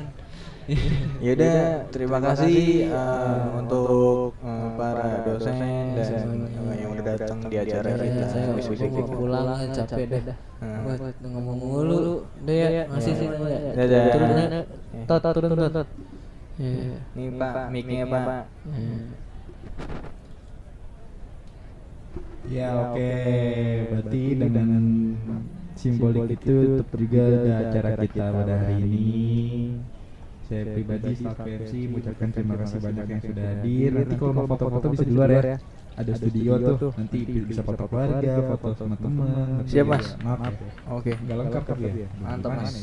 [1.18, 1.60] Ya udah,
[1.90, 5.58] terima kasih eh, untuk eh, para dosen
[5.98, 6.59] dan eh,
[7.18, 8.05] datang di acara kita.
[8.05, 10.38] Ya, saya Wis, wis, mau pulang capek dah.
[10.86, 12.26] Buat ngomong mulu.
[12.43, 13.28] Udah ya, masih sih.
[13.30, 14.03] Dadah.
[14.14, 14.64] Turun, turun,
[15.07, 15.88] tot, turun, turun, tot.
[16.60, 16.99] Iya.
[17.16, 18.43] Nih Pak, mic-nya Pak.
[18.70, 18.97] Iya.
[22.49, 23.14] Ya oke,
[23.93, 24.84] berarti dengan
[25.78, 29.07] simbolik itu tetap juga ada acara kita pada hari ini.
[30.50, 33.89] Saya pribadi staff PFC mengucapkan terima kasih banyak yang sudah hadir.
[33.93, 35.62] Nanti kalau mau foto-foto bisa di luar ya.
[36.00, 39.62] Ada studio tuh, nanti bisa foto keluarga, foto sama teman.
[39.70, 40.18] Siap, Mas.
[40.26, 40.72] Maaf ya.
[40.95, 41.12] Oke.
[41.22, 42.10] Nggak lengkap tapi ya.
[42.18, 42.74] Mantap, Mas.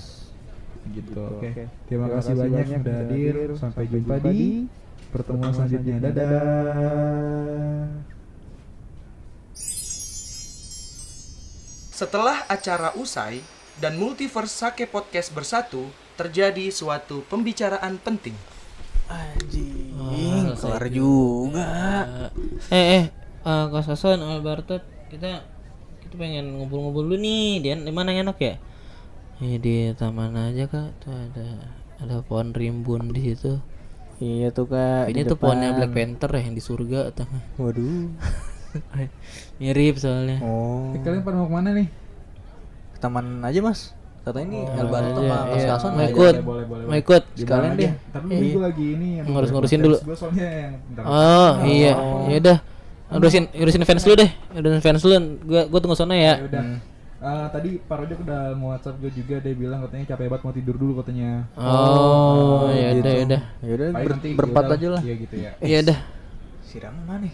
[0.94, 1.24] Gitu.
[1.26, 1.66] Oke.
[1.90, 3.34] Terima kasih banyak yang sudah hadir.
[3.58, 4.70] Sampai jumpa di
[5.10, 5.96] pertemuan selanjutnya.
[6.06, 6.30] Dadah.
[11.96, 13.40] Setelah acara usai
[13.80, 18.34] dan Multiverse Sake Podcast bersatu, terjadi suatu pembicaraan penting.
[19.06, 21.68] Anjing, kelar juga.
[22.74, 23.04] Eh, eh,
[23.46, 25.46] eh, Kos Kosan, Alberto, kita
[26.02, 27.62] kita pengen ngumpul-ngumpul dulu nih.
[27.62, 28.54] Dia di mana yang enak ya?
[29.38, 30.90] Ya di taman aja kak.
[31.04, 31.46] Tuh ada
[32.02, 33.62] ada pohon rimbun di situ.
[34.18, 35.12] Iya tuh kak.
[35.12, 35.78] Ini di tuh pohonnya depan.
[35.86, 37.42] Black Panther ya yang di surga tengah.
[37.62, 38.10] Waduh.
[39.62, 40.42] Mirip soalnya.
[40.42, 40.90] Oh.
[40.96, 41.88] Eh, kalian pada mau ke mana nih?
[42.96, 43.94] Ke taman aja mas.
[44.26, 45.68] Katanya ini Oh, Alberto aja, sama Mas iya.
[45.70, 46.10] Kason Mau aja.
[46.10, 46.34] ikut.
[46.82, 47.22] Mau ikut.
[47.32, 47.92] Sekalian deh.
[48.10, 48.42] Tapi Iya.
[48.50, 49.96] gue lagi ini yang Ngurus-ngurusin dulu.
[50.02, 51.02] Gue soalnya yang bentar.
[51.06, 51.92] Oh, iya.
[52.26, 52.58] Ya udah.
[53.08, 54.30] Urusin urusin fans lu deh.
[54.52, 55.14] Urusin fans lu.
[55.40, 56.34] Gua gua tunggu sana ya.
[56.36, 56.62] Ya udah.
[57.16, 60.52] Ah, tadi Pak Rojak udah mau WhatsApp gue juga dia bilang katanya capek banget mau
[60.52, 61.46] tidur dulu katanya.
[61.56, 63.40] Oh, ya udah ya udah.
[63.62, 65.00] Ya udah ber- berempat aja lah.
[65.00, 65.50] Iya gitu ya.
[65.62, 65.98] Ya udah.
[66.60, 67.32] Siram mana nih?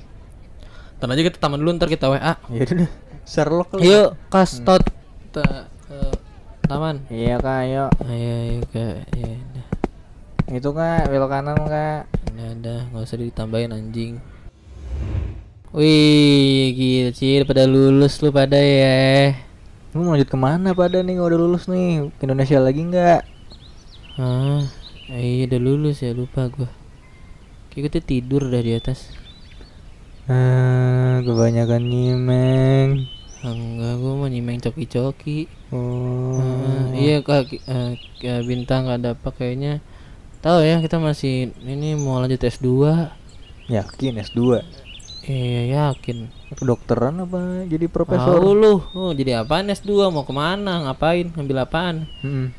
[0.97, 2.36] Ntar aja kita taman dulu ntar kita WA.
[2.49, 2.88] Ya udah.
[3.24, 3.68] Sherlock.
[3.80, 4.84] Yuk, kas tot
[5.30, 5.99] ta- ke
[6.73, 6.97] taman.
[7.12, 7.85] Iya kak, ayo.
[8.09, 8.97] Ayo, ayo kak.
[9.12, 9.66] Ya udah.
[10.49, 12.09] Itu kak, belok kanan kak.
[12.33, 14.16] Udah, udah, nggak usah ditambahin anjing.
[15.77, 19.37] Wih, gila Cil, pada lulus lu pada ya.
[19.93, 22.09] Lu mau lanjut ke mana pada nih kalau udah lulus nih?
[22.16, 23.20] Ke Indonesia lagi nggak?
[24.16, 24.64] Ah,
[25.12, 26.68] iya udah lulus ya, lupa gua.
[27.68, 29.12] Kayak kita tidur dah di atas.
[30.25, 33.09] Ah, kebanyakan nyimeng.
[33.45, 35.61] Enggak, gua mau nyimeng coki-coki.
[35.73, 36.37] Oh.
[36.37, 37.49] Ah, iya kak,
[38.20, 39.81] kayak bintang ada apa kayaknya.
[40.45, 42.68] Tahu ya kita masih ini mau lanjut S2.
[43.73, 44.61] Yakin S2?
[45.23, 46.29] Iya yakin.
[46.53, 48.37] Kedokteran apa jadi Tahu profesor?
[48.43, 50.85] lu, oh, jadi apaan S2 mau ke mana?
[50.85, 51.31] Ngapain?
[51.33, 51.97] Ngambil apaan?
[52.20, 52.51] Hmm.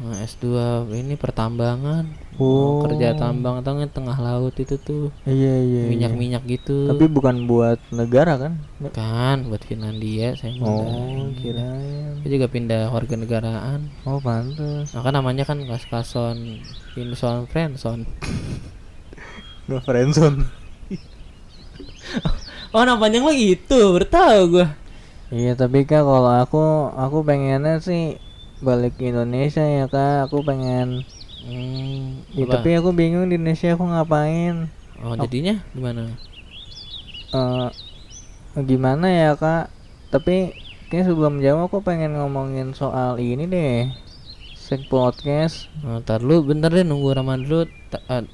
[0.00, 0.48] Nah, S2
[0.96, 2.08] ini pertambangan.
[2.36, 2.84] Oh.
[2.84, 5.08] Kerja tambang atau tengah laut itu tuh.
[5.24, 5.82] Iya iya.
[5.84, 5.90] iya.
[5.92, 6.88] Minyak-minyak gitu.
[6.92, 8.60] Tapi bukan buat negara kan?
[8.92, 10.84] kan buat Finlandia saya mau.
[10.84, 12.20] Oh, kirain.
[12.20, 13.88] Saya juga pindah warga negaraan.
[14.04, 14.92] Oh, pantas.
[14.92, 16.60] Maka namanya kan Kaskason
[16.92, 18.04] Pinson Friendson.
[19.66, 20.38] Nggak friendzone.
[22.74, 24.76] Oh, nama panjang lo gitu, bertahu gua.
[25.32, 28.20] Iya, tapi kak kalau aku aku pengennya sih
[28.60, 30.28] balik ke Indonesia ya kak.
[30.28, 31.08] Aku pengen.
[31.46, 34.66] Hmm, Ya, tapi aku bingung di Indonesia aku ngapain.
[34.98, 36.10] oh, jadinya gimana?
[37.30, 37.68] eh
[38.60, 39.70] gimana ya kak?
[40.10, 40.50] Tapi
[40.88, 43.86] kayaknya sebelum jawab aku pengen ngomongin soal ini deh.
[44.58, 45.70] Sek podcast.
[45.86, 47.70] Oh, ntar lu bentar deh nunggu Raman dulu.
[47.86, 48.26] Ta- ah,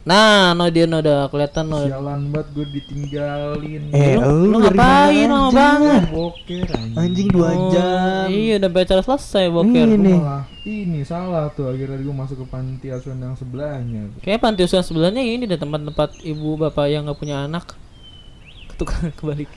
[0.00, 1.84] Nah, no dia no udah kelihatan no.
[1.84, 3.82] Sialan banget gue ditinggalin.
[3.92, 5.52] Eh, lu, lu dari ngapain lama anjing?
[5.52, 6.02] banget?
[6.08, 6.96] Boker anjing.
[6.96, 8.26] Anjing dua Oh, jam.
[8.32, 9.86] Iya, udah acara selesai boker.
[9.92, 10.14] Ini.
[10.16, 14.08] Malah ini salah tuh akhirnya gue masuk ke panti asuhan yang sebelahnya.
[14.20, 17.76] Kayak panti asuhan sebelahnya ini deh tempat-tempat ibu bapak yang nggak punya anak.
[18.72, 19.52] Ketukar kebalik.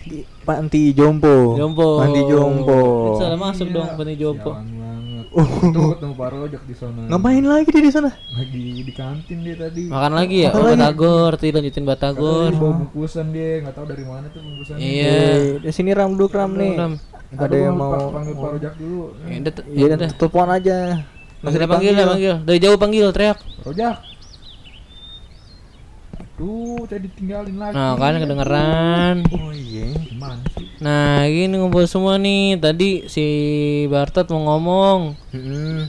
[0.00, 1.54] Di Panti Jompo.
[1.54, 2.00] Jompo.
[2.00, 2.78] Panti Jompo.
[3.20, 4.50] Salah masuk dong panti Jompo.
[4.50, 4.82] Sialan banget.
[4.82, 4.99] Oh.
[5.30, 5.46] Tuh
[5.94, 7.06] ketemu Pak Rojak di sana.
[7.06, 8.10] Ngapain lagi dia di sana?
[8.34, 9.86] Lagi di kantin dia tadi.
[9.86, 10.50] Makan lagi ya?
[10.50, 10.74] Makan Oh, lagi.
[10.74, 12.50] Batagor, tuh lanjutin Batagor.
[12.50, 14.74] bawa bungkusan dia, nggak tahu dari mana tuh bungkusan.
[14.76, 15.18] Iya.
[15.62, 16.74] Di sini ram duduk ram nih.
[16.74, 16.92] Ram.
[17.30, 19.02] Ada yang mau panggil Pak Rojak dulu.
[19.22, 20.10] Ya udah, Iya, ya udah.
[20.18, 20.76] telepon aja.
[21.40, 22.34] Kita panggil, ya, panggil.
[22.42, 23.38] Dari jauh panggil, teriak.
[23.62, 23.96] Rojak.
[26.40, 27.76] Tuh, saya ditinggalin lagi.
[27.76, 29.16] Nah, kan kedengeran.
[29.28, 29.92] Oh iya.
[30.08, 30.64] Gimana sih?
[30.80, 32.56] Nah, gini ngumpul semua nih.
[32.56, 33.24] Tadi si
[33.86, 35.00] Bartot mau ngomong.
[35.36, 35.84] Hmm.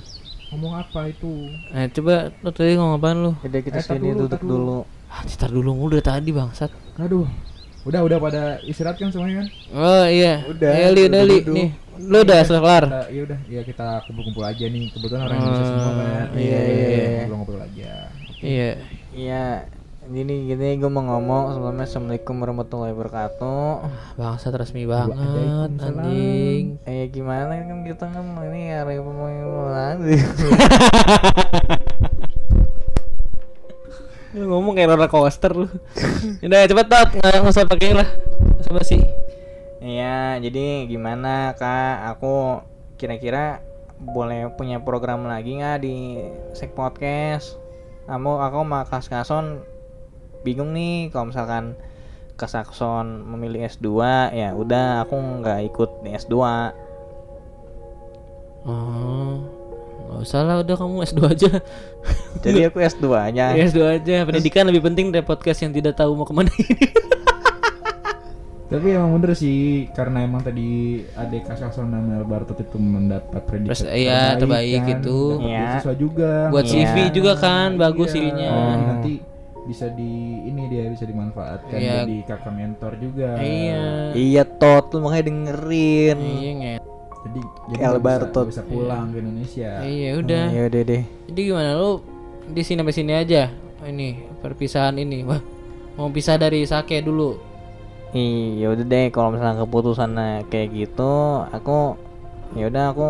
[0.51, 1.47] Ngomong apa itu?
[1.71, 3.31] Nah, coba lu tadi ngomong apaan lu?
[3.39, 4.51] Udah kita Eh, sini dulu, duduk dulu.
[4.51, 4.79] dulu.
[5.07, 6.67] Ah, citar dulu mulu dari tadi bangsat.
[6.99, 7.23] Aduh.
[7.81, 9.47] Udah, udah pada istirahat kan semuanya kan?
[9.71, 10.43] Oh iya.
[10.45, 11.31] Udah, Eh, Li, udah Li.
[11.39, 11.55] duduk-duduk.
[11.55, 12.83] Nih, lu udah selesai kelar.
[12.85, 14.85] Kita, ya udah, ya kita kumpul-kumpul aja nih.
[14.91, 16.27] Kebetulan orang Indonesia semua kan.
[16.27, 16.99] Oh, iya, iya.
[17.23, 17.91] Ngobrol-ngobrol aja.
[18.43, 18.69] Iya.
[19.15, 19.45] Iya.
[20.11, 23.87] Gini gini gue mau ngomong sebelumnya assalamualaikum warahmatullahi wabarakatuh.
[24.19, 26.83] Bangsat resmi banget anjing.
[26.83, 30.03] Eh gimana kan kita kan ini hari pemilihan
[34.35, 35.71] Lu ngomong kayak roller coaster lu.
[36.43, 38.11] Udah cepet tot, nggak usah pakai lah.
[38.59, 38.99] Usah basi.
[39.79, 42.19] Iya, jadi gimana kak?
[42.19, 42.59] Aku
[42.99, 43.63] kira-kira
[43.95, 46.19] boleh punya program lagi nggak di
[46.51, 47.55] Sek Podcast?
[48.11, 49.70] Kamu aku sama Kas Kason
[50.41, 51.73] bingung nih kalau misalkan
[52.33, 53.87] Kas Kason memilih S2
[54.31, 56.35] ya udah aku nggak ikut di S2
[58.61, 59.41] Oh.
[60.01, 61.51] Nggak usah lah, udah kamu S2 aja.
[62.45, 64.15] jadi aku S2 aja Ya, S2 aja.
[64.21, 66.85] Pendidikan lebih penting dari podcast yang tidak tahu mau ke mana ini.
[68.71, 73.83] Tapi emang bener sih karena emang tadi adik Kasakson dan Bartot itu mendapat predikat Terus,
[73.91, 75.19] iya, terbaik kan, itu.
[75.43, 75.59] Iya.
[75.75, 76.31] beasiswa juga.
[76.47, 76.71] Buat Iya.
[76.71, 78.31] CV juga kan, bagus Iya.
[78.31, 78.47] CV-nya.
[78.47, 79.13] Jadi nanti
[79.61, 82.01] bisa di ini dia bisa dimanfaatkan Iya.
[82.01, 83.37] jadi kakak mentor juga.
[83.37, 83.83] Iya.
[84.17, 86.81] iya tot lu makanya dengerin Iya, nget.
[87.21, 87.39] Jadi
[87.69, 89.71] jadi El nggak bisa, bisa pulang ke Indonesia.
[89.85, 90.45] Iya, udah.
[90.49, 91.91] ya udah deh Jadi gimana lu
[92.49, 93.43] di sini sampai sini aja?
[93.81, 94.09] Ini
[94.41, 95.21] perpisahan ini.
[95.25, 95.41] Wah,
[95.95, 97.37] mau pisah dari sake dulu.
[98.11, 101.95] Iya udah deh kalau misalnya keputusannya kayak gitu aku
[102.59, 103.05] ya udah aku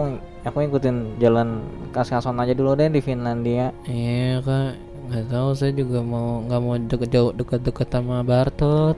[0.45, 3.73] aku ikutin jalan kas-kason aja dulu deh di Finlandia.
[3.87, 4.73] Iya kak,
[5.07, 8.97] nggak tahu saya juga mau nggak mau deket jauh deket-deket sama Bartot,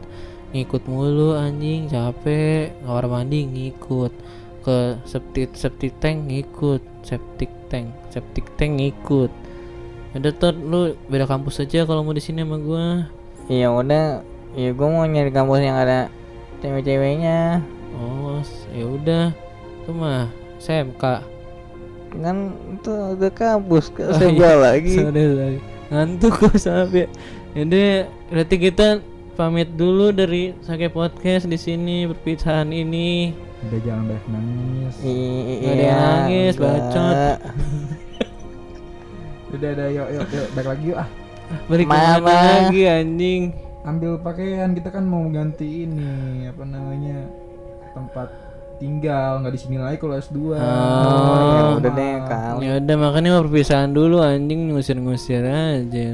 [0.52, 4.12] ngikut mulu anjing capek, kamar mandi ngikut,
[4.62, 9.32] ke septic septic tank ngikut, septic tank septic tank ngikut.
[10.14, 13.10] Udah tot lu beda kampus aja kalau mau di sini sama gua.
[13.50, 14.22] Iya udah
[14.54, 16.08] ya gue mau nyari kampus yang ada
[16.62, 17.60] cewek-ceweknya
[17.94, 18.42] Oh,
[18.74, 19.26] ya udah,
[19.86, 20.26] tuh mah
[20.58, 21.04] SMK.
[22.14, 22.38] kan
[22.74, 24.54] itu udah kampus ke Oh, iya.
[24.54, 25.02] lagi.
[25.02, 25.58] Sorry, sorry.
[25.94, 27.06] Ngantuk kok sampai.
[27.54, 27.84] Jadi
[28.28, 28.88] berarti kita
[29.34, 33.32] pamit dulu dari Sake Podcast di sini perpisahan ini.
[33.64, 34.96] Udah jangan banyak nangis.
[35.00, 36.74] I- Nggak ada yang nangis, enggak.
[36.74, 37.38] bacot.
[39.54, 41.10] Udah udah yuk yuk yuk balik lagi yuk ah.
[41.70, 43.44] Balik lagi anjing?
[43.86, 46.10] Ambil pakaian kita kan mau ganti ini
[46.50, 47.30] apa namanya
[47.94, 48.34] tempat
[48.78, 50.38] tinggal nggak di sini lagi kalau S2.
[50.38, 52.60] Oh, ya Oh, udah deh kali.
[52.62, 56.08] Ya udah makanya mau perpisahan dulu anjing ngusir-ngusir aja.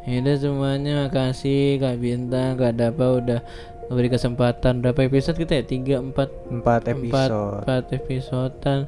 [0.00, 3.40] Ya udah semuanya makasih Kak Bintang, Kak Dapa udah
[3.86, 5.64] memberi kesempatan berapa episode kita ya?
[5.64, 7.58] Tiga, empat, Empat empat, episode.
[7.62, 8.80] empat episodean.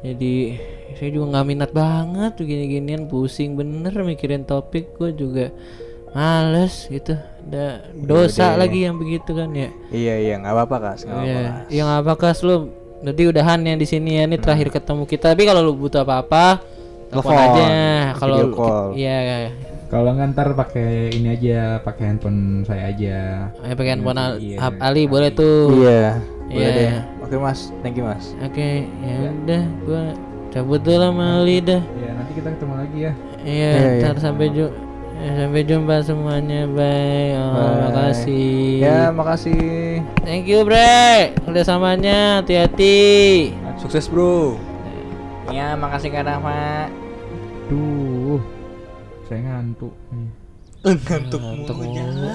[0.00, 0.34] Jadi
[0.96, 5.52] saya juga nggak minat banget tuh gini-ginian pusing bener mikirin topik gue juga
[6.10, 8.58] males gitu ada dosa deh.
[8.60, 11.00] lagi yang begitu kan ya Iya iya nggak apa-apa kas.
[11.02, 11.60] nggak Iya, apa-apa.
[11.70, 12.56] yang apa kas lu
[13.00, 15.32] nanti udahan ya di sini ya ini terakhir ketemu kita.
[15.32, 16.60] Tapi kalau lu butuh apa-apa,
[17.08, 17.66] telepon Telepon, aja.
[18.14, 18.36] Kalau
[18.92, 19.50] iya, iya.
[19.88, 23.50] Kalau ngantar pakai ini aja, pakai handphone saya aja.
[23.50, 25.74] Ya pakai handphone Al- Iya, Hap Ali boleh tuh.
[25.74, 26.20] Iya.
[26.46, 26.70] Boleh Iya.
[26.70, 26.90] deh.
[27.24, 28.36] Oke mas, thank you mas.
[28.38, 30.02] Oke, ya udah gua
[30.50, 31.82] cabut dulu sama Ali dah.
[31.96, 33.12] Ya nanti kita ketemu lagi ya.
[33.40, 34.02] Iya, Iya, iya.
[34.04, 34.89] ntar sampai jumpa.
[35.20, 36.64] Sampai jumpa semuanya.
[36.70, 37.36] Bye.
[37.36, 37.80] Oh, Bye.
[37.88, 38.80] makasih.
[38.80, 40.00] Ya makasih.
[40.24, 41.36] Thank you, Bre.
[41.44, 43.52] Kerjasamanya hati-hati.
[43.76, 44.56] Sukses bro.
[45.50, 46.86] Ya makasih kak Rafa.
[47.66, 48.38] Duh,
[49.26, 49.94] saya ngantuk.
[50.10, 50.30] nih.
[50.80, 52.34] Ngantuk Ngantuk mulu.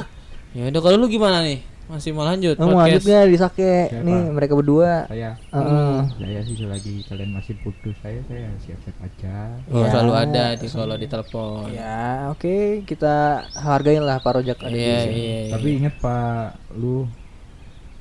[0.56, 1.60] Ya udah kalau lu gimana nih?
[1.86, 3.14] Masih mau lanjut Kamu lanjut podcast?
[3.14, 3.74] gak di Sake?
[3.88, 4.02] Siapa?
[4.02, 5.06] Nih mereka berdua.
[5.06, 5.96] Saya, Heeh.
[6.18, 9.38] saya sih selagi kalian masih putus saya, saya siap-siap aja.
[9.70, 9.90] Oh, Ya.
[9.94, 11.70] selalu ada di kalau ditelepon.
[11.70, 13.16] Ya oke kita
[13.54, 15.14] hargain lah Pak Rojak ada di Iya, sini.
[15.14, 15.54] iya, iya.
[15.54, 17.06] Tapi ingat Pak, lu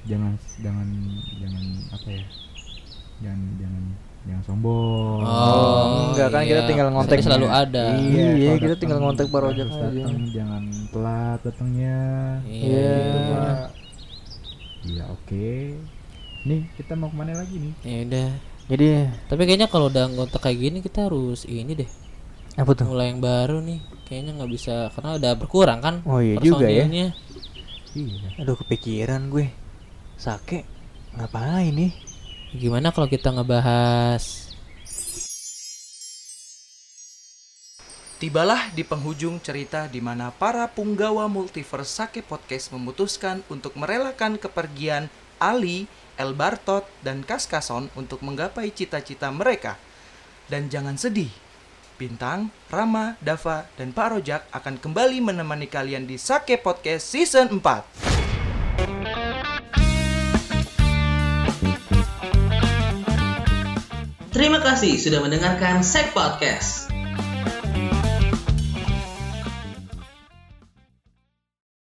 [0.04, 0.88] jangan jangan
[1.36, 2.24] jangan apa ya?
[3.20, 3.82] Jangan jangan
[4.24, 5.20] jangan sombong.
[5.20, 6.68] Oh, enggak, kan kita iya.
[6.68, 7.18] tinggal ngontek.
[7.20, 7.84] Saya selalu ada.
[8.00, 9.84] Iya, kalau kita datang tinggal ngontek Pak Rojak aja.
[9.84, 11.98] datang, jangan telat datangnya.
[12.48, 12.92] Iya.
[12.96, 13.66] Gitu, Pak.
[14.84, 15.48] Iya, oke.
[16.44, 17.72] Nih, kita mau ke mana lagi nih?
[17.84, 18.30] Ya udah.
[18.64, 18.86] Jadi
[19.28, 21.90] Tapi kayaknya kalau udah ngontak kayak gini kita harus ini deh.
[22.54, 22.86] apa tuh?
[22.88, 23.80] Mulai yang baru nih.
[24.08, 26.00] Kayaknya nggak bisa karena udah berkurang kan.
[26.08, 26.86] Oh iya juga ya.
[26.88, 27.12] Iya.
[28.40, 29.52] Aduh kepikiran gue.
[30.16, 30.64] Sake
[31.12, 31.92] ngapain nih?
[32.54, 34.54] Gimana kalau kita ngebahas
[38.22, 45.10] Tibalah di penghujung cerita di mana para punggawa multiverse Sake Podcast memutuskan untuk merelakan kepergian
[45.42, 49.76] Ali, El Bartot, dan Kaskason untuk menggapai cita-cita mereka.
[50.46, 51.28] Dan jangan sedih,
[51.98, 59.23] Bintang, Rama, Dava, dan Pak Rojak akan kembali menemani kalian di Sake Podcast Season 4.
[64.44, 66.83] Terima kasih sudah mendengarkan Sek Podcast.